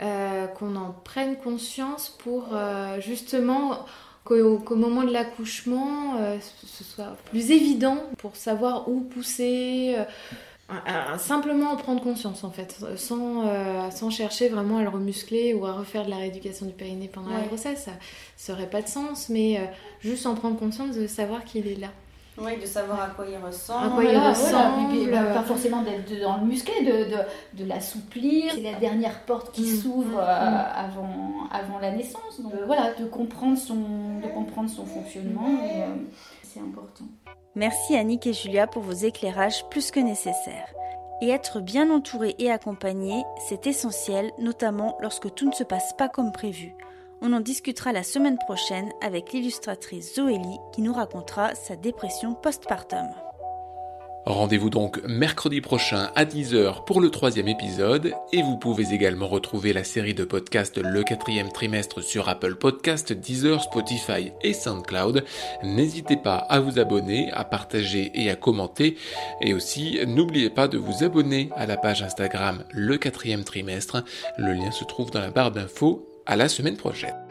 euh, 0.02 0.46
qu'on 0.48 0.74
en 0.76 0.92
prenne 1.04 1.36
conscience 1.36 2.08
pour 2.08 2.48
euh, 2.52 3.00
justement 3.00 3.84
qu'au 4.24 4.58
moment 4.74 5.02
de 5.04 5.12
l'accouchement, 5.12 6.16
euh, 6.18 6.38
ce 6.40 6.66
ce 6.66 6.82
soit 6.84 7.16
plus 7.30 7.50
évident 7.50 7.98
pour 8.18 8.34
savoir 8.36 8.88
où 8.88 9.00
pousser. 9.00 9.96
Simplement 11.18 11.70
en 11.72 11.76
prendre 11.76 12.02
conscience 12.02 12.42
en 12.44 12.50
fait, 12.50 12.76
sans, 12.96 13.46
euh, 13.46 13.90
sans 13.90 14.10
chercher 14.10 14.48
vraiment 14.48 14.78
à 14.78 14.82
le 14.82 14.88
remuscler 14.88 15.54
ou 15.54 15.66
à 15.66 15.72
refaire 15.72 16.04
de 16.04 16.10
la 16.10 16.16
rééducation 16.16 16.66
du 16.66 16.72
périnée 16.72 17.08
pendant 17.12 17.30
la 17.30 17.42
grossesse. 17.42 17.88
Ça 18.36 18.52
n'aurait 18.52 18.70
pas 18.70 18.82
de 18.82 18.88
sens, 18.88 19.28
mais 19.28 19.58
euh, 19.58 19.62
juste 20.00 20.26
en 20.26 20.34
prendre 20.34 20.58
conscience 20.58 20.96
de 20.96 21.06
savoir 21.06 21.44
qu'il 21.44 21.66
est 21.68 21.78
là. 21.80 21.88
Oui, 22.36 22.56
de 22.60 22.66
savoir 22.66 23.00
à 23.00 23.06
quoi 23.08 23.26
il 23.30 23.36
ressemble. 23.36 23.86
À 23.86 23.88
quoi 23.90 24.02
il 24.02 24.10
Voilà, 24.10 24.30
ressemble, 24.30 24.88
puis, 24.88 25.06
euh, 25.14 25.34
pas 25.34 25.42
forcément 25.44 25.82
d'être 25.82 26.10
de- 26.10 26.20
dans 26.20 26.38
le 26.38 26.46
musclé, 26.46 26.74
de, 26.84 27.14
de, 27.14 27.62
de 27.62 27.68
l'assouplir. 27.68 28.50
C'est 28.52 28.60
la 28.62 28.74
dernière 28.80 29.20
porte 29.20 29.52
qui 29.52 29.62
Mm. 29.62 29.76
s'ouvre 29.76 30.16
Mm. 30.16 30.18
euh, 30.18 30.62
avant, 30.74 31.14
avant 31.52 31.78
la 31.78 31.92
naissance. 31.92 32.40
Donc 32.40 32.52
voilà, 32.66 32.92
de 32.94 33.04
comprendre 33.04 33.56
son, 33.56 33.76
de 34.20 34.26
comprendre 34.34 34.68
son 34.68 34.84
fonctionnement, 34.84 35.46
et, 35.46 35.82
euh, 35.82 35.86
c'est 36.54 36.60
important. 36.60 37.04
Merci 37.54 37.96
Annick 37.96 38.26
et 38.26 38.32
Julia 38.32 38.66
pour 38.66 38.82
vos 38.82 38.92
éclairages 38.92 39.68
plus 39.70 39.90
que 39.90 40.00
nécessaires. 40.00 40.72
Et 41.22 41.28
être 41.28 41.60
bien 41.60 41.90
entouré 41.90 42.34
et 42.38 42.50
accompagné, 42.50 43.22
c'est 43.48 43.66
essentiel, 43.66 44.32
notamment 44.38 44.96
lorsque 45.00 45.32
tout 45.34 45.46
ne 45.48 45.54
se 45.54 45.64
passe 45.64 45.92
pas 45.96 46.08
comme 46.08 46.32
prévu. 46.32 46.74
On 47.22 47.32
en 47.32 47.40
discutera 47.40 47.92
la 47.92 48.02
semaine 48.02 48.38
prochaine 48.38 48.90
avec 49.00 49.32
l'illustratrice 49.32 50.16
Zoélie 50.16 50.58
qui 50.72 50.82
nous 50.82 50.92
racontera 50.92 51.54
sa 51.54 51.76
dépression 51.76 52.34
postpartum. 52.34 53.06
Rendez-vous 54.26 54.70
donc 54.70 55.02
mercredi 55.06 55.60
prochain 55.60 56.10
à 56.14 56.24
10h 56.24 56.84
pour 56.86 57.02
le 57.02 57.10
troisième 57.10 57.46
épisode 57.46 58.14
et 58.32 58.42
vous 58.42 58.56
pouvez 58.56 58.94
également 58.94 59.28
retrouver 59.28 59.74
la 59.74 59.84
série 59.84 60.14
de 60.14 60.24
podcasts 60.24 60.78
Le 60.78 61.02
quatrième 61.02 61.52
trimestre 61.52 62.02
sur 62.02 62.30
Apple 62.30 62.54
Podcast, 62.54 63.12
Deezer, 63.12 63.62
Spotify 63.62 64.32
et 64.42 64.54
SoundCloud. 64.54 65.24
N'hésitez 65.62 66.16
pas 66.16 66.36
à 66.36 66.60
vous 66.60 66.78
abonner, 66.78 67.30
à 67.32 67.44
partager 67.44 68.12
et 68.14 68.30
à 68.30 68.36
commenter 68.36 68.96
et 69.42 69.52
aussi 69.52 69.98
n'oubliez 70.06 70.48
pas 70.48 70.68
de 70.68 70.78
vous 70.78 71.04
abonner 71.04 71.50
à 71.54 71.66
la 71.66 71.76
page 71.76 72.02
Instagram 72.02 72.64
Le 72.70 72.96
quatrième 72.96 73.44
trimestre. 73.44 74.04
Le 74.38 74.54
lien 74.54 74.70
se 74.70 74.84
trouve 74.84 75.10
dans 75.10 75.20
la 75.20 75.30
barre 75.30 75.50
d'infos. 75.50 76.08
À 76.26 76.36
la 76.36 76.48
semaine 76.48 76.78
prochaine. 76.78 77.23